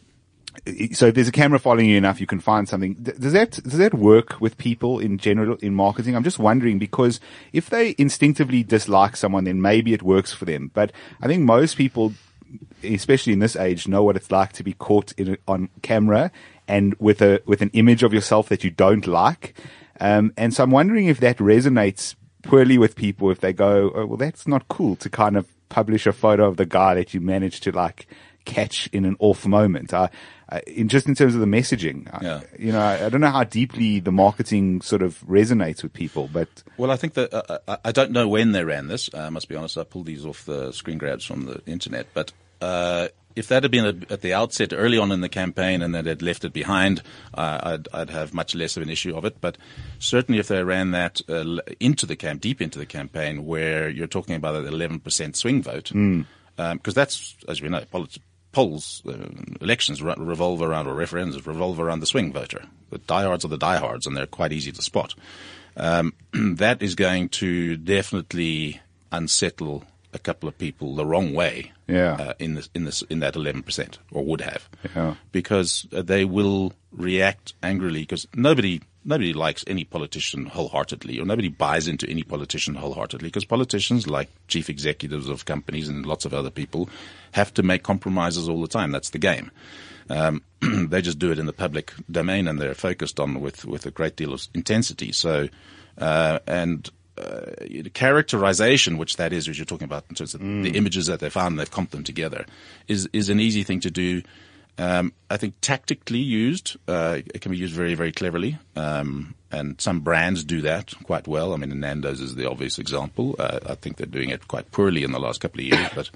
[0.92, 2.94] so if there's a camera following you enough, you can find something.
[2.94, 6.14] Does that does that work with people in general in marketing?
[6.14, 7.18] I'm just wondering because
[7.52, 10.70] if they instinctively dislike someone, then maybe it works for them.
[10.74, 10.92] But
[11.22, 12.12] I think most people,
[12.84, 16.30] especially in this age, know what it's like to be caught in on camera
[16.68, 19.54] and with a with an image of yourself that you don't like.
[20.00, 24.06] Um, and so I'm wondering if that resonates poorly with people if they go, oh,
[24.06, 27.20] well, that's not cool to kind of publish a photo of the guy that you
[27.20, 28.06] managed to like
[28.44, 29.92] catch in an off moment.
[30.66, 33.44] In just in terms of the messaging, I- you know, I, I don't know how
[33.44, 37.78] deeply the marketing sort of resonates with people, but Well, I think that uh, I,
[37.86, 39.08] I don't know when they ran this.
[39.14, 39.78] Uh, I must be honest.
[39.78, 42.08] I pulled these off the screen grabs from the internet.
[42.12, 42.32] But
[42.62, 46.06] uh, if that had been at, the outset, early on in the campaign, and that
[46.06, 47.02] had left it behind,
[47.34, 49.40] uh, I'd, I'd have much less of an issue of it.
[49.40, 49.56] But
[49.98, 54.06] certainly, if they ran that uh, into the camp, deep into the campaign, where you're
[54.06, 55.92] talking about an 11% swing vote,
[56.56, 58.18] because that's, as we know, polit-
[58.52, 59.14] polls, uh,
[59.62, 62.64] elections re- revolve around, or referendums revolve around the swing voter.
[62.90, 65.14] The diehards are the diehards, and they're quite easy to spot
[65.76, 71.72] um, that is going to definitely unsettle a couple of people the wrong way.
[71.86, 72.14] Yeah.
[72.14, 75.14] Uh, in this, in this, in that eleven percent, or would have, Yeah.
[75.32, 78.80] because uh, they will react angrily because nobody.
[79.04, 84.28] Nobody likes any politician wholeheartedly, or nobody buys into any politician wholeheartedly, because politicians, like
[84.46, 86.88] chief executives of companies and lots of other people,
[87.32, 88.92] have to make compromises all the time.
[88.92, 89.50] That's the game.
[90.08, 90.44] Um,
[90.88, 93.90] they just do it in the public domain and they're focused on with, with a
[93.90, 95.10] great deal of intensity.
[95.10, 95.48] So,
[95.98, 96.88] uh, and,
[97.22, 101.06] uh, the characterization, which that is, which you're talking about in terms of the images
[101.06, 102.46] that they found and they've comped them together,
[102.88, 104.22] is, is an easy thing to do.
[104.78, 108.58] Um, I think tactically used, uh, it can be used very, very cleverly.
[108.74, 111.52] Um, and some brands do that quite well.
[111.52, 113.36] I mean, Nando's is the obvious example.
[113.38, 116.10] Uh, I think they're doing it quite poorly in the last couple of years, but,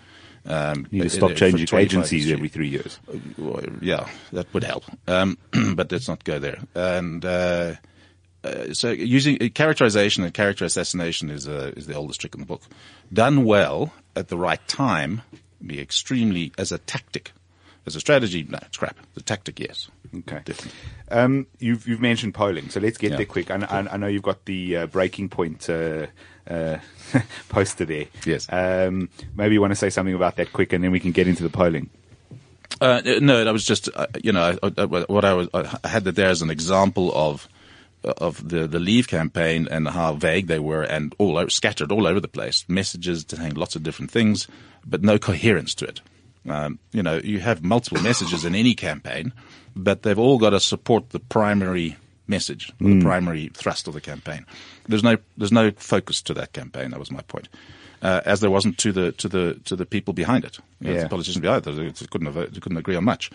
[0.46, 2.98] um, you need to stop changing agencies every three years.
[3.36, 4.84] well, yeah, that would help.
[5.06, 5.36] Um,
[5.74, 6.58] but let's not go there.
[6.74, 7.24] And
[8.46, 12.40] uh, so, using uh, characterization and character assassination is uh, is the oldest trick in
[12.40, 12.62] the book.
[13.12, 15.22] Done well at the right time,
[15.64, 17.32] be extremely as a tactic.
[17.86, 18.96] As a strategy, no, it's crap.
[19.14, 19.88] The tactic, yes.
[20.12, 20.40] Okay.
[20.44, 20.72] Definitely.
[21.10, 23.16] Um, you've you've mentioned polling, so let's get Yeah.
[23.18, 23.50] there quick.
[23.50, 26.06] I, I, I know you've got the uh, breaking point uh,
[26.50, 26.78] uh,
[27.48, 28.06] poster there.
[28.24, 28.46] Yes.
[28.50, 31.28] Um, maybe you want to say something about that quick, and then we can get
[31.28, 31.90] into the polling.
[32.80, 36.04] Uh, no, that was just uh, you know I, I, what I was I had
[36.04, 37.48] that there as an example of
[38.04, 42.06] of the the Leave campaign and how vague they were and all over, scattered all
[42.06, 44.46] over the place, messages saying lots of different things,
[44.86, 46.00] but no coherence to it.
[46.48, 49.32] Um, you know, you have multiple messages in any campaign,
[49.74, 51.96] but they've all got to support the primary
[52.28, 54.46] message, or the primary thrust of the campaign.
[54.88, 56.90] There's no there's no focus to that campaign.
[56.90, 57.48] That was my point.
[58.02, 60.94] Uh, as there wasn't to the to the to the people behind it, You know,
[60.96, 61.02] Yeah.
[61.04, 61.94] the politicians behind it.
[61.98, 63.30] They couldn't have, they couldn't agree on much.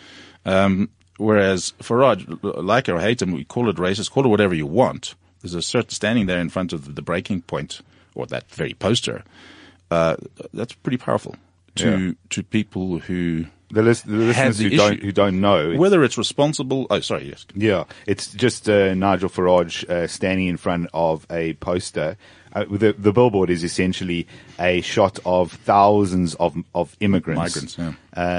[0.46, 4.66] Um, whereas Farage, like or hate him, we call it racist, call it whatever you
[4.66, 5.16] want.
[5.42, 7.82] There's a certain standing there in front of the breaking point,
[8.16, 9.24] or that very poster.
[9.90, 10.16] Uh,
[10.54, 11.36] that's pretty powerful
[11.76, 12.12] to Yeah.
[12.30, 16.04] to people who The, list, the listeners the who don't who don't know, it's- whether
[16.04, 16.88] it's responsible.
[16.90, 17.46] Oh, sorry, yes.
[17.56, 22.18] Yeah, it's just uh, Nigel Farage uh, standing in front of a poster.
[22.54, 24.28] Uh, the, the billboard is essentially
[24.60, 27.94] a shot of thousands of of immigrants, Migrants, yeah.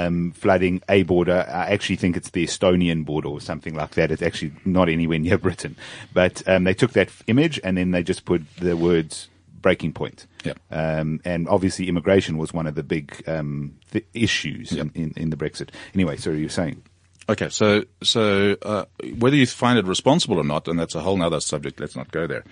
[0.05, 1.45] um, flooding a border.
[1.47, 4.11] I actually think it's the Estonian border or something like that.
[4.11, 5.75] It's actually not anywhere near Britain,
[6.13, 9.29] but um, they took that image and then they just put the words
[9.61, 10.59] "breaking point." Yep.
[10.71, 14.87] Um, and obviously, immigration was one of the big um, th- issues Yep.
[14.95, 15.69] in, in, in the Brexit.
[15.93, 16.83] Anyway, so you were saying.
[17.29, 18.85] Okay, so so uh,
[19.17, 21.79] whether you find it responsible or not, and that's a whole other subject.
[21.79, 22.43] Let's not go there.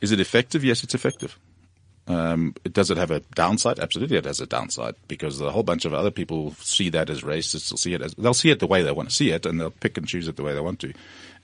[0.00, 0.62] Is it effective?
[0.64, 1.36] Yes, it's effective.
[2.06, 3.78] Um, does it have a downside?
[3.78, 7.22] Absolutely, it has a downside because a whole bunch of other people see that as
[7.22, 7.70] racist.
[7.70, 9.60] They'll see it as they'll see it the way they want to see it, and
[9.60, 10.92] they'll pick and choose it the way they want to.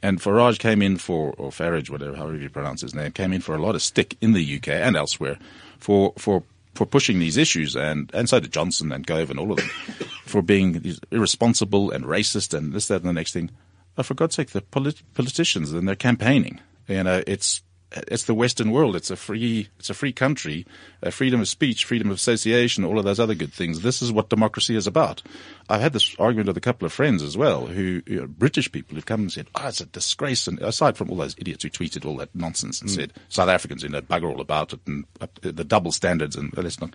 [0.02, 3.40] And Farage came in for, or Farage, whatever, however you pronounce his name, came in
[3.40, 5.38] for a lot of stick in the UK and elsewhere
[5.78, 6.44] for for
[6.76, 9.66] for pushing these issues, and and so did Johnson and Gove and all of them
[10.24, 13.50] for being irresponsible and racist and this, that, and the next thing.
[13.94, 16.60] But for God's sake, the polit- politicians and they're campaigning.
[16.86, 17.62] You know, it's
[17.92, 18.96] it's the Western world.
[18.96, 20.66] It's a free, it's a free country,
[21.02, 23.80] uh, freedom of speech, freedom of association, all of those other good things.
[23.80, 25.22] This is what democracy is about.
[25.68, 28.70] I've had this argument with a couple of friends as well, who you know, British
[28.70, 31.62] people who've come and said, "Oh, it's a disgrace." And aside from all those idiots
[31.62, 32.94] who tweeted all that nonsense and mm.
[32.94, 36.56] said South Africans, you know, bugger all about it and uh, the double standards and
[36.56, 36.94] let's not.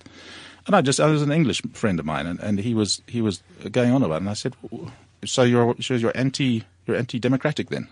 [0.68, 3.22] And I just, I was an English friend of mine, and, and he was he
[3.22, 4.56] was going on about, it, and I said,
[5.26, 7.88] "So you're so you're anti you're anti-democratic then?"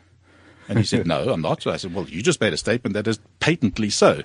[0.70, 1.64] And he said, No, I'm not.
[1.64, 4.22] So I said, Well, you just made a statement that is patently so,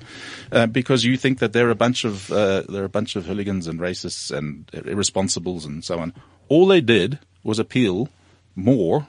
[0.53, 3.26] uh, because you think that they're a bunch of uh, there are a bunch of
[3.26, 6.12] hooligans and racists and irresponsibles and so on.
[6.49, 8.11] All they did was appeal
[8.55, 9.09] more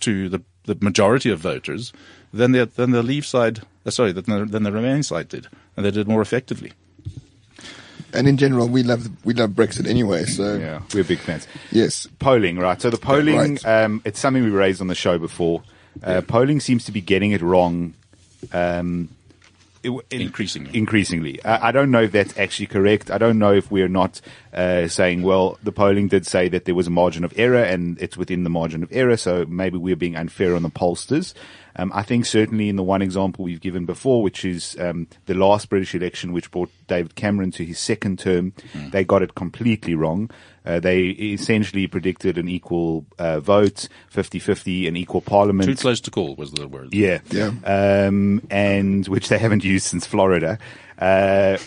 [0.00, 1.92] to the, the majority of voters
[2.32, 5.46] than the than the Leave side, uh, sorry, than the, than the Remain side did,
[5.76, 6.72] and they did more effectively.
[8.14, 10.24] And in general, we love we love Brexit anyway.
[10.24, 11.46] So yeah, we're big fans.
[11.70, 12.80] Yes, polling, right?
[12.80, 13.66] So the polling, right.
[13.66, 15.62] um, it's something we raised on the show before.
[16.02, 17.94] Uh, polling seems to be getting it wrong.
[18.52, 19.08] Um,
[19.82, 20.76] it, it, increasingly.
[20.76, 21.44] Increasingly.
[21.44, 23.10] I, I, don't know if that's actually correct.
[23.10, 24.20] I don't know if we're not
[24.54, 28.00] uh, saying, well, the polling did say that there was a margin of error and
[28.00, 31.34] it's within the margin of error, so maybe we're being unfair on the pollsters.
[31.76, 35.34] Um, I think certainly in the one example we've given before, which is um, the
[35.34, 38.90] last British election, which brought David Cameron to his second term, mm.
[38.90, 40.30] they got it completely wrong.
[40.64, 45.68] Uh, they essentially predicted an equal uh, vote, 50-50, an equal parliament.
[45.68, 46.94] Too close to call was the word.
[46.94, 47.18] Yeah.
[47.30, 47.52] Yeah.
[47.64, 50.58] Um, and which they haven't used since Florida.
[50.98, 51.58] Uh,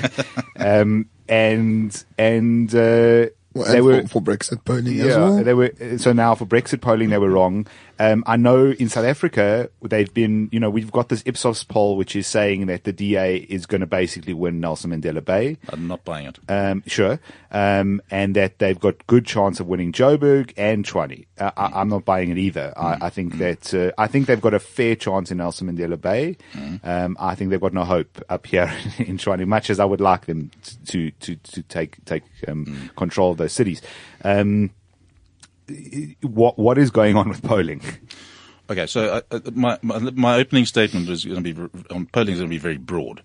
[0.58, 5.44] um, and, and, uh, well, they were for, for, Brexit polling yeah, as well.
[5.44, 7.68] They were so now for Brexit polling they were wrong.
[7.98, 11.96] Um, I know in South Africa they've been, you know, we've got this Ipsos poll
[11.96, 15.58] which is saying that the DA is going to basically win Nelson Mandela Bay.
[15.68, 16.38] I'm not buying it.
[16.48, 17.20] Um, sure,
[17.50, 20.84] um, and that they've got good chance of winning Joburg and.
[20.94, 21.52] Uh, mm.
[21.56, 22.72] I, am not buying it either.
[22.76, 23.02] Mm.
[23.02, 23.38] I, I, think mm.
[23.38, 26.36] that uh, I think they've got a fair chance in Nelson Mandela Bay.
[26.52, 26.80] Mm.
[26.86, 30.00] Um, I think they've got no hope up here in Tshwane, much as I would
[30.00, 30.50] like them
[30.86, 32.96] to to to take take um, mm.
[32.96, 33.82] control of those cities.
[34.22, 34.70] Um,
[36.22, 37.82] what what is going on with polling?
[38.70, 42.38] Okay, so uh, my, my, my opening statement is going to be on polling is
[42.38, 43.22] going to be very broad,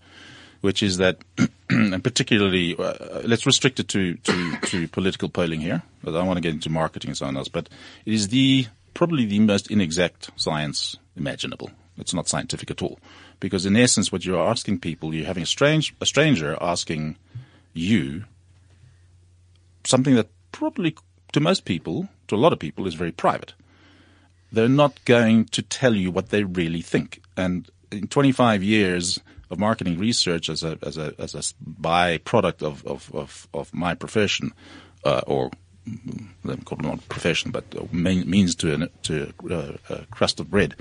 [0.60, 1.20] which is that,
[1.70, 5.82] and particularly uh, let's restrict it to, to to political polling here.
[6.06, 7.70] I don't want to get into marketing and so on else, but
[8.06, 11.72] it is the probably the most inexact science imaginable.
[11.98, 13.00] It's not scientific at all,
[13.40, 17.18] because in essence, what you're asking people, you're having a strange a stranger asking
[17.74, 18.26] you
[19.86, 20.96] something that probably
[21.32, 23.54] to most people, to a lot of people, is very private.
[24.52, 27.22] They're not going to tell you what they really think.
[27.38, 29.20] And in 25 years
[29.50, 31.42] of marketing research as a as a as a
[31.82, 34.54] byproduct of of of, of my profession,
[35.04, 35.52] uh, or
[36.44, 40.50] let me call it not profession, but means to a, to a, a crust of
[40.50, 40.76] bread.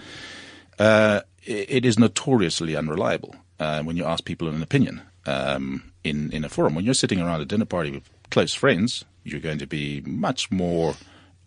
[0.79, 6.45] Uh, it is notoriously unreliable uh, when you ask people an opinion um, in in
[6.45, 6.75] a forum.
[6.75, 10.51] When you're sitting around a dinner party with close friends, you're going to be much
[10.51, 10.95] more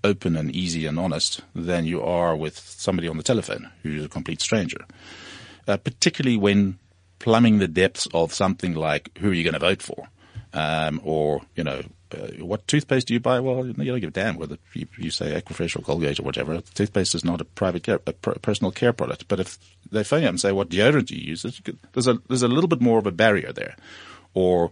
[0.03, 4.09] open and easy and honest than you are with somebody on the telephone who's a
[4.09, 4.85] complete stranger.
[5.67, 6.79] Uh, particularly when
[7.19, 10.07] plumbing the depths of something like who are you going to vote for,
[10.53, 11.83] um, or you know
[12.13, 13.39] uh, what toothpaste do you buy?
[13.39, 16.59] Well, you don't give a damn whether you, you say Aquafresh or Colgate or whatever.
[16.61, 19.27] Toothpaste is not a private care, a personal care product.
[19.27, 19.57] But if
[19.91, 21.43] they phone you and say what deodorant do you use,
[21.93, 23.75] there's a there's a little bit more of a barrier there,
[24.33, 24.71] or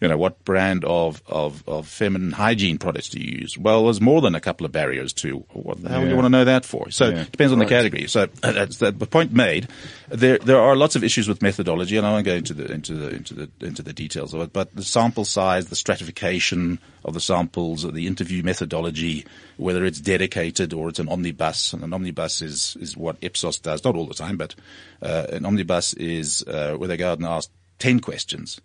[0.00, 3.56] you know, what brand of, of, of feminine hygiene products do you use?
[3.56, 6.04] Well, there's more than a couple of barriers to what the hell yeah.
[6.04, 6.90] do you want to know that for?
[6.90, 7.22] So yeah.
[7.22, 7.68] it depends on right.
[7.68, 8.06] the category.
[8.06, 9.68] So uh, that's the point made.
[10.08, 12.94] There, there are lots of issues with methodology and I won't go into the, into
[12.94, 17.14] the, into the, into the details of it, but the sample size, the stratification of
[17.14, 19.24] the samples, the interview methodology,
[19.56, 23.84] whether it's dedicated or it's an omnibus, and an omnibus is, is what Ipsos does,
[23.84, 24.54] not all the time, but,
[25.00, 28.60] uh, an omnibus is, uh, where they go out and ask 10 questions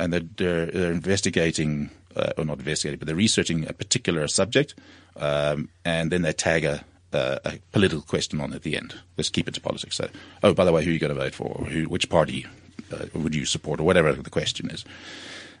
[0.00, 4.74] and they're, they're, they're investigating, uh, or not investigating, but they're researching a particular subject,
[5.16, 8.94] um, and then they tag a, a, political question on at the end.
[9.16, 9.96] Let's keep it to politics.
[9.96, 10.08] So,
[10.42, 11.48] oh, by the way, who are you going to vote for?
[11.48, 12.46] Or who, which party
[12.92, 14.84] uh, would you support, or whatever the question is.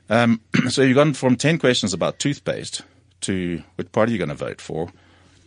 [0.08, 2.82] Um, so you've gone from 10 questions about toothpaste
[3.22, 4.90] to which party are you're going to vote for.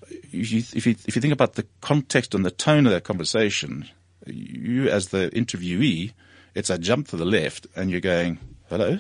[0.09, 3.03] If you, if you, if you think about the context and the tone of that
[3.03, 3.89] conversation,
[4.27, 6.13] you as the interviewee,
[6.55, 8.37] it's a jump to the left and you're going,
[8.73, 8.97] hello,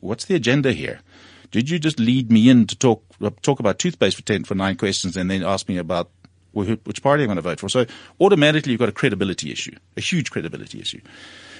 [0.00, 1.00] what's the agenda here?
[1.50, 4.54] Did you just lead me in to talk uh, talk about toothpaste for ten for
[4.54, 6.10] nine questions and then ask me about
[6.52, 7.70] which party I'm going to vote for?
[7.70, 7.86] So
[8.20, 11.00] automatically you've got a credibility issue, a huge credibility issue.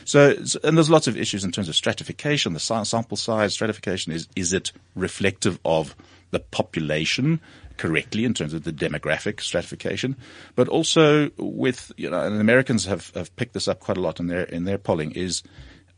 [0.05, 3.55] So, and there's lots of issues in terms of stratification, the sample size.
[3.55, 5.97] Stratification is is it reflective of
[6.31, 7.41] the population
[7.79, 10.15] correctly in terms of the demographic stratification,
[10.57, 14.21] but also with you know, and Americans have have picked this up quite a lot
[14.21, 15.43] in their in their polling is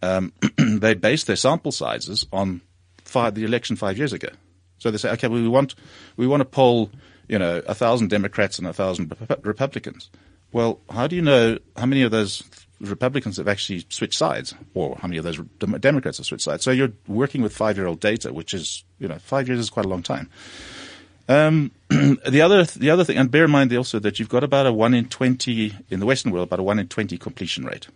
[0.03, 2.61] um, they base their sample sizes on
[3.05, 4.29] five, the election five years ago.
[4.79, 5.75] So they say, okay, well, we want
[6.17, 6.91] we want to poll,
[7.29, 10.11] you know, a thousand Democrats and a thousand Republicans.
[10.53, 12.43] Well, how do you know how many of those
[12.81, 15.39] Republicans have actually switched sides, or how many of those
[15.81, 16.65] Democrats have switched sides?
[16.65, 19.89] So you're working with five-year-old data, which is, you know, five years is quite a
[19.89, 20.31] long time.
[21.29, 24.67] Um, the other the other thing, and bear in mind also that you've got about
[24.67, 27.87] a one in twenty in the Western world, about a one in twenty completion rate.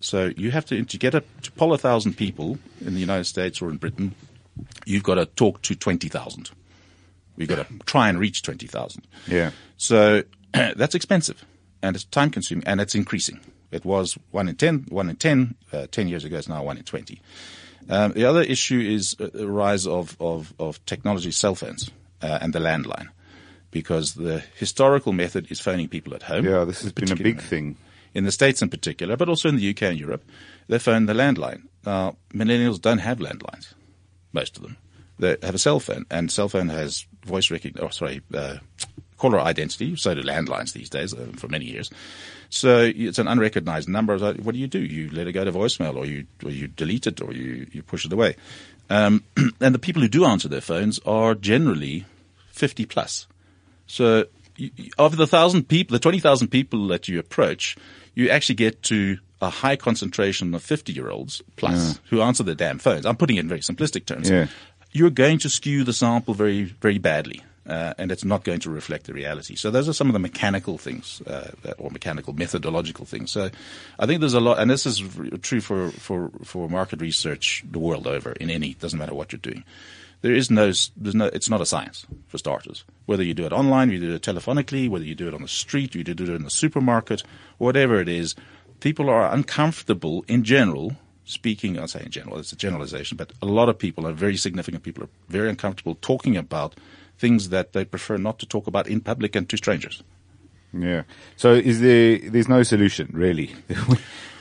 [0.00, 3.24] So you have to to get a to poll a thousand people in the United
[3.24, 4.14] States or in Britain,
[4.84, 6.50] you've got to talk to twenty thousand.
[7.36, 9.06] We've got to try and reach twenty thousand.
[9.26, 9.50] Yeah.
[9.76, 10.22] So
[10.52, 11.44] that's expensive
[11.84, 13.40] and it's time consuming and it's increasing.
[13.70, 16.78] It was one in 10, one in 10, uh, 10 years ago, it's now one
[16.78, 17.20] in 20.
[17.90, 21.90] Um, the other issue is uh, the rise of, of, of technology, cell phones,
[22.22, 23.08] uh, and the landline.
[23.70, 26.44] Because the historical method is phoning people at home.
[26.44, 27.76] Yeah, this has been a big thing.
[28.14, 30.24] In the States in particular, but also in the UK and Europe,
[30.68, 31.62] they phone the landline.
[31.84, 33.74] Now, millennials don't have landlines,
[34.32, 34.76] most of them.
[35.18, 38.56] They have a cell phone, and cell phone has voice recognition, oh, sorry, uh,
[39.16, 41.90] caller identity, so do landlines these days uh, for many years.
[42.50, 44.18] So it's an unrecognized number.
[44.18, 44.78] What do you do?
[44.78, 47.82] You let it go to voicemail, or you, or you delete it, or you, you
[47.82, 48.36] push it away.
[48.90, 49.24] Um,
[49.60, 52.06] and the people who do answer their phones are generally
[52.52, 53.26] 50 plus.
[53.86, 54.26] So
[54.98, 57.76] of the thousand people, the 20,000 people that you approach,
[58.14, 62.54] you actually get to a high concentration of 50 year olds plus who answer their
[62.54, 63.04] damn phones.
[63.06, 64.30] I'm putting it in very simplistic terms.
[64.30, 64.46] Yeah.
[64.92, 67.42] You're going to skew the sample very, very badly.
[67.66, 69.54] Uh, and it's not going to reflect the reality.
[69.54, 73.30] So those are some of the mechanical things, uh, or mechanical methodological things.
[73.30, 73.48] So
[73.98, 77.64] I think there's a lot, and this is r- true for, for, for market research
[77.70, 79.64] the world over in any, doesn't matter what you're doing
[80.24, 82.84] there is no, there's no, it's not a science for starters.
[83.04, 85.48] Whether you do it online, you do it telephonically, whether you do it on the
[85.48, 87.22] street, you do it in the supermarket,
[87.58, 88.34] whatever it is,
[88.80, 90.96] people are uncomfortable in general.
[91.26, 94.38] Speaking, I'll say in general, it's a generalization, but a lot of people, are very
[94.38, 96.74] significant people, are very uncomfortable talking about
[97.18, 100.02] things that they prefer not to talk about in public and to strangers.
[100.72, 101.02] Yeah.
[101.36, 102.18] So is there?
[102.18, 103.54] There's no solution really.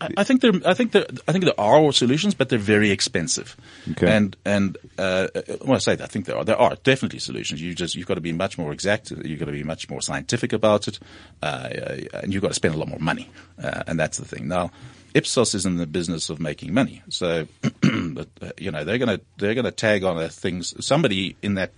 [0.00, 2.90] I, I think there, I think there, I think there are solutions, but they're very
[2.90, 3.56] expensive.
[3.92, 4.10] Okay.
[4.10, 5.28] And and uh,
[5.62, 7.60] well, I say that I think there are there are definitely solutions.
[7.60, 9.10] You just you've got to be much more exact.
[9.10, 10.98] You've got to be much more scientific about it,
[11.42, 13.30] uh, uh, and you've got to spend a lot more money.
[13.62, 14.48] Uh, and that's the thing.
[14.48, 14.70] Now,
[15.14, 17.46] Ipsos is in the business of making money, so
[17.80, 20.74] but, uh, you know they're gonna they're gonna tag on a things.
[20.84, 21.72] Somebody in that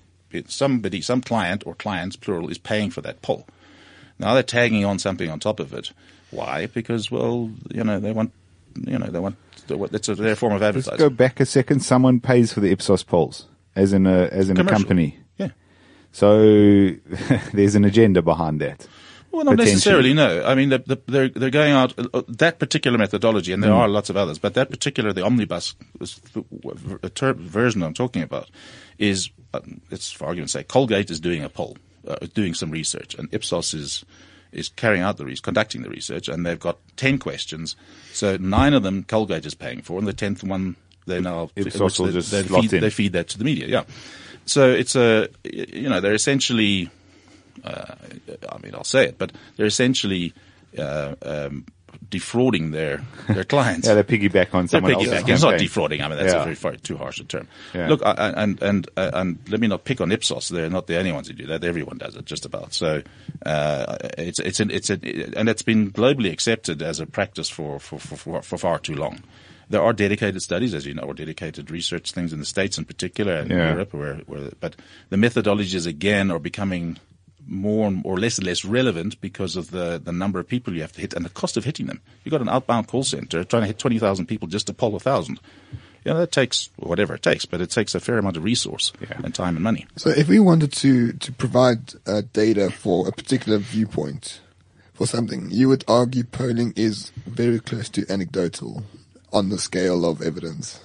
[0.49, 3.47] somebody some client or clients plural is paying for that poll.
[4.19, 5.93] Now they're tagging on something on top of it.
[6.37, 6.67] Why?
[6.67, 8.33] Because well, you know, they want,
[8.77, 9.37] you know, they want.
[9.69, 10.93] It's a, their form of advertising.
[10.93, 11.81] Let's go back a second.
[11.81, 15.19] Someone pays for the Ipsos polls, as in a as in a company.
[15.39, 15.49] Yeah.
[16.13, 16.39] So
[17.53, 18.87] there's an agenda behind that.
[19.33, 20.15] Well, not necessarily.
[20.15, 23.71] No, I mean the, the, they're they're going out uh, that particular methodology, and there
[23.73, 23.79] Hmm.
[23.81, 28.49] are lots of others, but that particular the omnibus the version I'm talking about
[28.99, 29.61] is uh,
[29.91, 31.77] it's for argument's sake, Colgate is doing a poll,
[32.09, 34.05] uh, doing some research, and Ipsos is
[34.53, 37.77] is carrying out the research, conducting the research, and they've got ten questions.
[38.13, 40.77] So nine of them Colgate is paying for, and the tenth one
[41.07, 43.67] they now Ipsos which will they, feed, they feed that to the media.
[43.67, 43.85] Yeah.
[44.45, 46.91] So it's a you know they're essentially
[47.65, 50.33] I mean, I'll say it, but they're essentially
[50.79, 51.67] uh, um,
[52.11, 53.87] defrauding their their clients.
[53.87, 55.29] Yeah, they piggyback on someone piggybacking.
[55.29, 56.03] It's not defrauding.
[56.03, 56.41] I mean, that's Yeah.
[56.41, 57.49] a very far too harsh a term.
[57.75, 57.89] Yeah.
[57.89, 60.49] Look, I, and and uh, and let me not pick on Ipsos.
[60.49, 61.65] They're not the only ones who do that.
[61.65, 62.73] Everyone does it, just about.
[62.75, 63.03] So
[63.45, 64.99] uh, it's it's an, it's a,
[65.37, 68.95] and it's been globally accepted as a practice for for, for for for far too
[68.95, 69.21] long.
[69.69, 72.85] There are dedicated studies, as you know, or dedicated research things in the states in
[72.85, 73.73] particular and Yeah.
[73.73, 74.77] Europe, where, where but
[75.11, 76.99] the methodologies again are becoming
[77.47, 80.81] more and or less and less relevant because of the, the number of people you
[80.83, 82.01] have to hit and the cost of hitting them.
[82.25, 85.01] You've got an outbound call center trying to hit 20,000 people just to poll a
[85.01, 85.39] thousand.
[86.05, 88.93] You know, that takes whatever it takes, but it takes a fair amount of resource
[89.01, 89.19] Yeah.
[89.25, 89.87] and time and money.
[89.97, 94.41] So if we wanted to to provide uh, data for a particular viewpoint
[94.95, 98.85] for something, you would argue polling is very close to anecdotal
[99.33, 100.81] on the scale of evidence.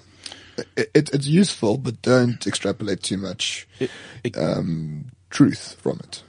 [0.75, 3.91] It, it, it's useful, but don't extrapolate too much It-
[4.23, 6.23] it- um, truth from it.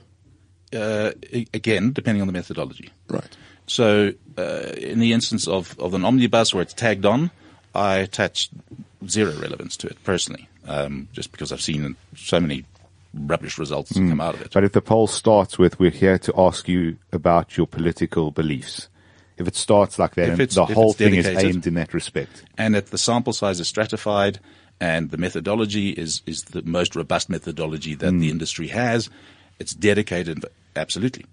[0.75, 1.13] Uh,
[1.55, 2.91] again, depending on the methodology.
[3.09, 3.37] Right.
[3.67, 7.31] So, uh, in the instance of, of an omnibus where it's tagged on,
[7.75, 8.51] I attach
[9.09, 12.65] zero relevance to it personally, um, just because I've seen so many
[13.15, 14.53] rubbish results come out of it.
[14.53, 18.89] But if the poll starts with, we're here to ask you about your political beliefs,
[19.37, 22.45] if it starts like that, the whole thing is aimed in that respect.
[22.59, 24.39] and if the sample size is stratified
[24.81, 29.11] and the methodology is, is the most robust methodology that the industry has,
[29.59, 30.45] it's dedicated,
[30.77, 31.27] absolutely.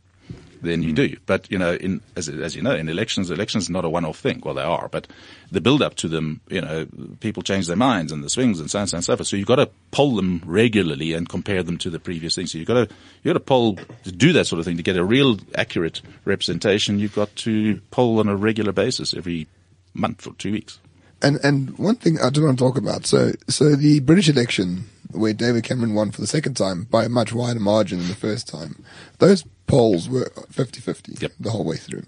[0.62, 0.96] Then you hmm.
[0.96, 1.18] do.
[1.26, 4.20] But, you know, in, as, as you know, in elections, elections are not a one-off
[4.20, 4.42] thing.
[4.44, 5.08] Well, they are, but
[5.52, 6.86] the build up to them, you know,
[7.20, 9.28] people change their minds and the swings and so on and so forth.
[9.28, 12.48] So you've got to poll them regularly and compare them to the previous thing.
[12.48, 14.84] So you've got to, you've got to poll to do that sort of thing to
[14.84, 17.00] get a real accurate representation.
[17.00, 19.48] You've got to poll on a regular basis every
[19.94, 20.80] month or two weeks.
[21.22, 23.06] And and one thing I do want to talk about.
[23.06, 27.10] So so the British election where David Cameron won for the second time by a
[27.10, 28.84] much wider margin than the first time,
[29.20, 31.32] those polls were 50-50 Yep.
[31.40, 32.04] the whole way through.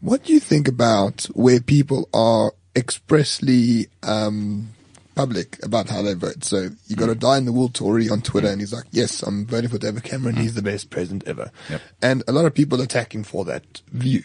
[0.00, 4.70] What do you think about where people are expressly um,
[5.14, 6.42] public about how they vote?
[6.44, 7.20] So you got a mm.
[7.20, 8.52] die in the wool Tory on Twitter, mm.
[8.52, 10.36] and he's like, "Yes, I'm voting for David Cameron.
[10.36, 10.40] Mm.
[10.40, 11.82] He's the best president ever." Yep.
[12.00, 14.22] And a lot of people attacking for that view.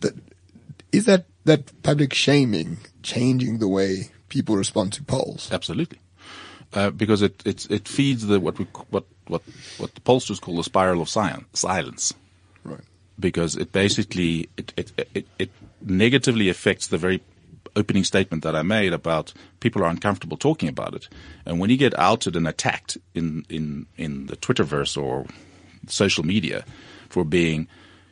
[0.00, 0.14] That
[0.92, 5.50] is that that public shaming changing the way people respond to polls?
[5.52, 5.98] Absolutely,
[6.72, 9.42] uh, because it, it it feeds the what we what what
[9.78, 12.14] what the pollsters call the spiral of science, silence.
[12.64, 12.80] Right.
[13.18, 15.50] Because it basically it, it it it
[15.82, 17.22] negatively affects the very
[17.76, 21.08] opening statement that I made about people are uncomfortable talking about it,
[21.44, 25.26] and when you get outed and attacked in in in the Twitterverse or
[25.86, 26.64] social media
[27.08, 27.66] for being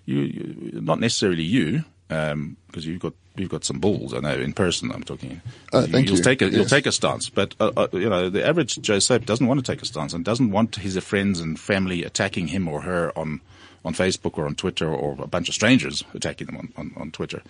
[0.05, 4.15] you, you not necessarily you because you've got you've got some balls.
[4.15, 4.91] I know in person.
[4.93, 5.41] I'm talking.
[5.73, 6.23] Uh, thank you'll you.
[6.23, 9.27] take a you'll take a stance, but uh, uh, you know the average Joe Soap
[9.27, 12.69] doesn't want to take a stance and doesn't want his friends and family attacking him
[12.69, 13.41] or her on
[13.85, 17.11] on Facebook or on Twitter or a bunch of strangers attacking them on, on, on
[17.11, 17.43] Twitter.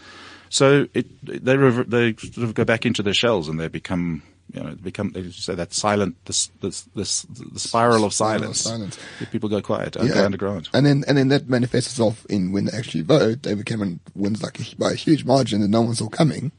[0.51, 4.23] So it they rever- they sort of go back into their shells and they become
[4.53, 8.51] you know it become they say that silent this this this the spiral of Spiral
[8.51, 8.61] of silence.
[8.61, 8.99] silence.
[9.31, 10.69] People go quiet, go underground.
[10.73, 13.43] And then and then that manifests itself in when they actually vote.
[13.43, 16.51] David Cameron wins like a, by a huge margin that no one saw coming,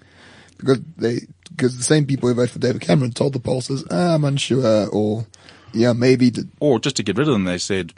[0.58, 1.22] because they
[1.56, 4.88] because the same people who voted for David Cameron told the pollsters, ah, "I'm unsure,"
[4.90, 5.26] or
[5.74, 7.94] "Yeah, maybe." The, Or just to get rid of them, they said,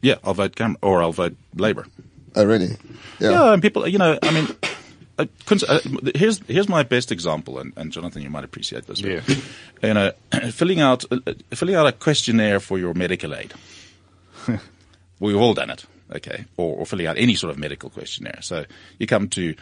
[0.00, 1.86] "Yeah, I'll vote Cam or I'll vote Labour."
[2.36, 2.76] oh, really?
[3.18, 4.46] Yeah, and people, you know, I mean,
[5.18, 5.26] uh,
[5.68, 5.78] uh,
[6.14, 9.00] here's here's my best example, and, and Jonathan, you might appreciate this.
[9.00, 9.20] Yeah.
[9.82, 10.12] You know,
[10.50, 13.52] filling out uh, uh, filling out a questionnaire for your medical aid.
[15.20, 18.40] We've all done it, okay, or, or filling out any sort of medical questionnaire.
[18.42, 18.66] So
[18.98, 19.54] you come to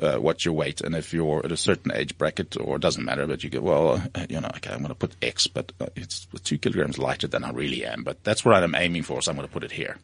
[0.00, 3.04] uh, what's your weight, and if you're at a certain age bracket, or it doesn't
[3.04, 5.72] matter, but you go, well, uh, you know, okay, I'm going to put X, but
[5.96, 9.30] it's two kilograms lighter than I really am, but that's what I'm aiming for, so
[9.30, 9.96] I'm going to put it here.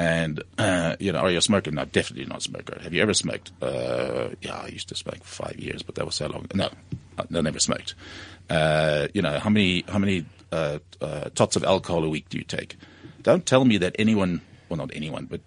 [0.00, 1.70] And uh, you know, are you a smoker?
[1.70, 2.78] No, definitely not a smoker.
[2.80, 3.52] Have you ever smoked?
[3.60, 6.46] Uh, yeah, I used to smoke for five years, but that was so long.
[6.54, 6.70] No,
[7.18, 7.94] I I never smoked.
[8.48, 12.38] Uh, you know, how many how many uh, uh, tots of alcohol a week do
[12.38, 12.76] you take?
[13.22, 14.40] Don't tell me that anyone,
[14.70, 15.42] well, not anyone, but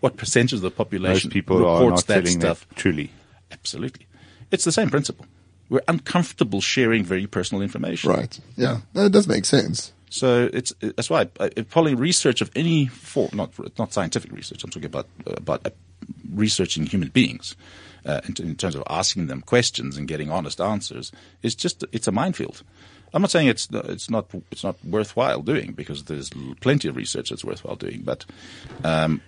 [0.00, 2.68] what percentage of the population Most people are reports not that telling stuff?
[2.68, 3.10] that truly.
[3.50, 4.06] Absolutely,
[4.50, 5.24] it's the same principle.
[5.70, 8.10] We're uncomfortable sharing very personal information.
[8.10, 8.38] Right.
[8.56, 8.80] Yeah.
[8.92, 9.92] That does make sense.
[10.10, 14.64] So it's that's why uh, polling research of any form, not not scientific research.
[14.64, 15.70] I'm talking about uh, about uh,
[16.32, 17.56] researching human beings
[18.06, 21.12] uh, in, in terms of asking them questions and getting honest answers.
[21.42, 22.62] It's just it's a minefield.
[23.12, 26.30] I'm not saying it's it's not it's not worthwhile doing because there's
[26.60, 28.24] plenty of research that's worthwhile doing, but
[28.84, 29.22] um,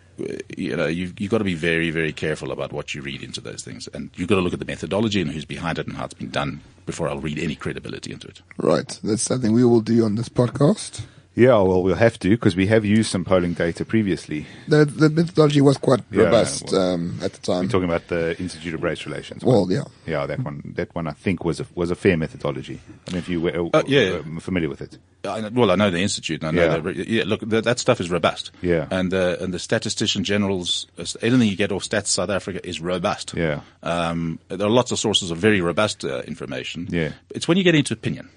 [0.57, 3.41] you know you you've got to be very very careful about what you read into
[3.41, 5.97] those things, and you've got to look at the methodology and who's behind it and
[5.97, 8.43] how it's been done before I'll read any credibility into it.
[8.57, 8.99] Right.
[9.03, 11.03] That's something we will do on this podcast.
[11.41, 14.45] Yeah, well, we'll have to because we have used some polling data previously.
[14.69, 17.63] The the methodology was quite Yeah, robust well, um, at the time.
[17.65, 19.43] We're talking about the Institute of Race Relations.
[19.45, 19.71] well, one.
[19.71, 19.85] yeah.
[20.07, 20.61] yeah, that one.
[20.77, 22.79] That one, I think, was a was a fair methodology.
[23.09, 24.21] I mean, if you were Uh, yeah.
[24.37, 24.99] uh, familiar with it.
[25.25, 26.43] I well, I know the institute.
[26.45, 26.79] And I know Yeah.
[26.83, 27.25] that, yeah.
[27.27, 28.51] Look, that, that stuff is robust.
[28.63, 28.87] Yeah.
[28.91, 32.81] And uh, and the statistician generals, uh, anything you get off Stats South Africa is
[32.81, 33.33] robust.
[33.35, 33.61] Yeah.
[33.83, 36.87] Um, there are lots of sources of very robust uh, information.
[36.91, 37.13] Yeah.
[37.35, 38.29] It's when you get into opinion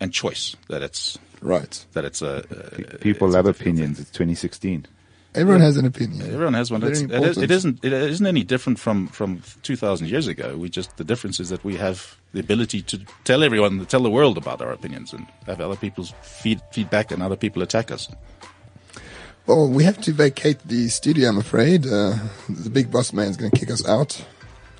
[0.00, 1.84] and choice that it's Right.
[1.92, 2.38] that it's a.
[2.38, 4.00] Uh, People it's have a difficult opinions.
[4.00, 4.86] It's 2016.
[5.32, 6.22] Everyone has an opinion.
[6.22, 6.80] Everyone has one.
[6.80, 7.84] Very It's, it, is, it isn't.
[7.84, 10.56] It isn't any different from from two thousand years ago.
[10.56, 14.10] We just the difference is that we have the ability to tell everyone, tell the
[14.10, 18.08] world about our opinions, and have other people's feed, feedback, and other people attack us.
[19.46, 21.86] Well, we have to vacate the studio, I'm afraid.
[21.86, 22.16] Uh,
[22.48, 24.22] the big boss man's going to kick us out.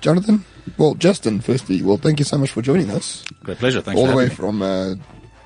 [0.01, 0.43] Jonathan?
[0.77, 3.23] Well, Justin, firstly, well, thank you so much for joining us.
[3.43, 3.81] Great pleasure.
[3.81, 4.35] Thanks all for the way me.
[4.35, 4.95] from uh,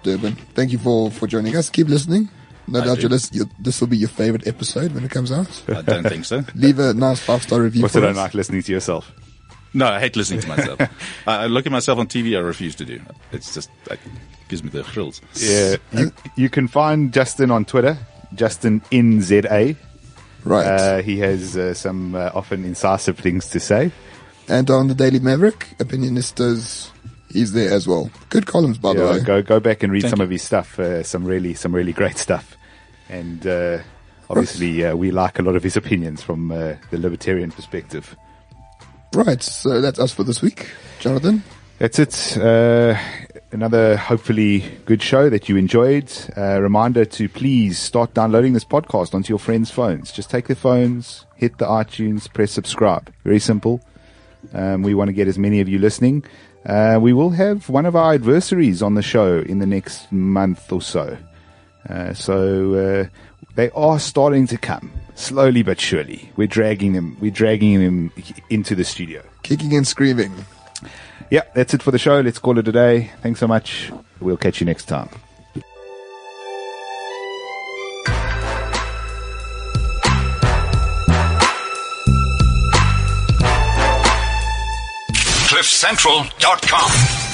[0.03, 0.35] Durban.
[0.53, 1.69] Thank you for, for joining us.
[1.69, 2.29] Keep listening.
[2.67, 3.01] No I doubt do.
[3.03, 5.63] you'll listen, you this will be your favorite episode when it comes out.
[5.69, 6.43] I don't think so.
[6.55, 8.17] Leave a nice five star review Also, for don't us.
[8.17, 9.11] like listening to yourself.
[9.75, 10.79] No, I hate listening to myself.
[11.27, 12.35] I, I look at myself on TV.
[12.35, 12.99] I refuse to do.
[13.31, 13.99] It's just it
[14.49, 15.21] gives me the thrills.
[15.35, 17.97] Yeah, you, you can find Justin on Twitter,
[18.33, 19.75] Justin in ZA.
[20.43, 20.65] Right.
[20.65, 23.91] Uh, he has uh, some uh, often incisive things to say.
[24.47, 26.89] And on the Daily Maverick, Opinionistas,
[27.31, 28.09] he's there as well.
[28.29, 29.19] Good columns, by the way.
[29.21, 30.25] go go back and read Thank some you.
[30.25, 30.79] of his stuff.
[30.79, 32.57] Uh, some really some really great stuff,
[33.09, 33.79] and uh,
[34.29, 38.15] obviously uh, we like a lot of his opinions from uh, the libertarian perspective.
[39.13, 39.41] Right.
[39.41, 40.69] So that's us for this week.
[40.99, 41.43] Jonathan?
[41.77, 42.37] That's it.
[42.37, 42.97] Uh,
[43.51, 46.11] another hopefully good show that you enjoyed.
[46.35, 50.11] Uh, reminder to please start downloading this podcast onto your friends' phones.
[50.11, 53.11] Just take their phones, hit the iTunes, press subscribe.
[53.23, 53.81] Very simple.
[54.53, 56.23] Um, we want to get as many of you listening.
[56.65, 60.71] Uh, we will have one of our adversaries on the show in the next month
[60.71, 61.17] or so.
[61.87, 63.05] Uh, so uh,
[63.55, 66.31] they are starting to come slowly but surely.
[66.35, 67.17] We're dragging them.
[67.19, 68.11] We're dragging them
[68.49, 69.23] into the studio.
[69.43, 70.33] Kicking and screaming.
[71.29, 72.19] Yeah, that's it for the show.
[72.19, 73.11] Let's call it a day.
[73.21, 73.91] Thanks so much.
[74.19, 75.09] We'll catch you next time.
[85.55, 87.24] CliffCentral.com.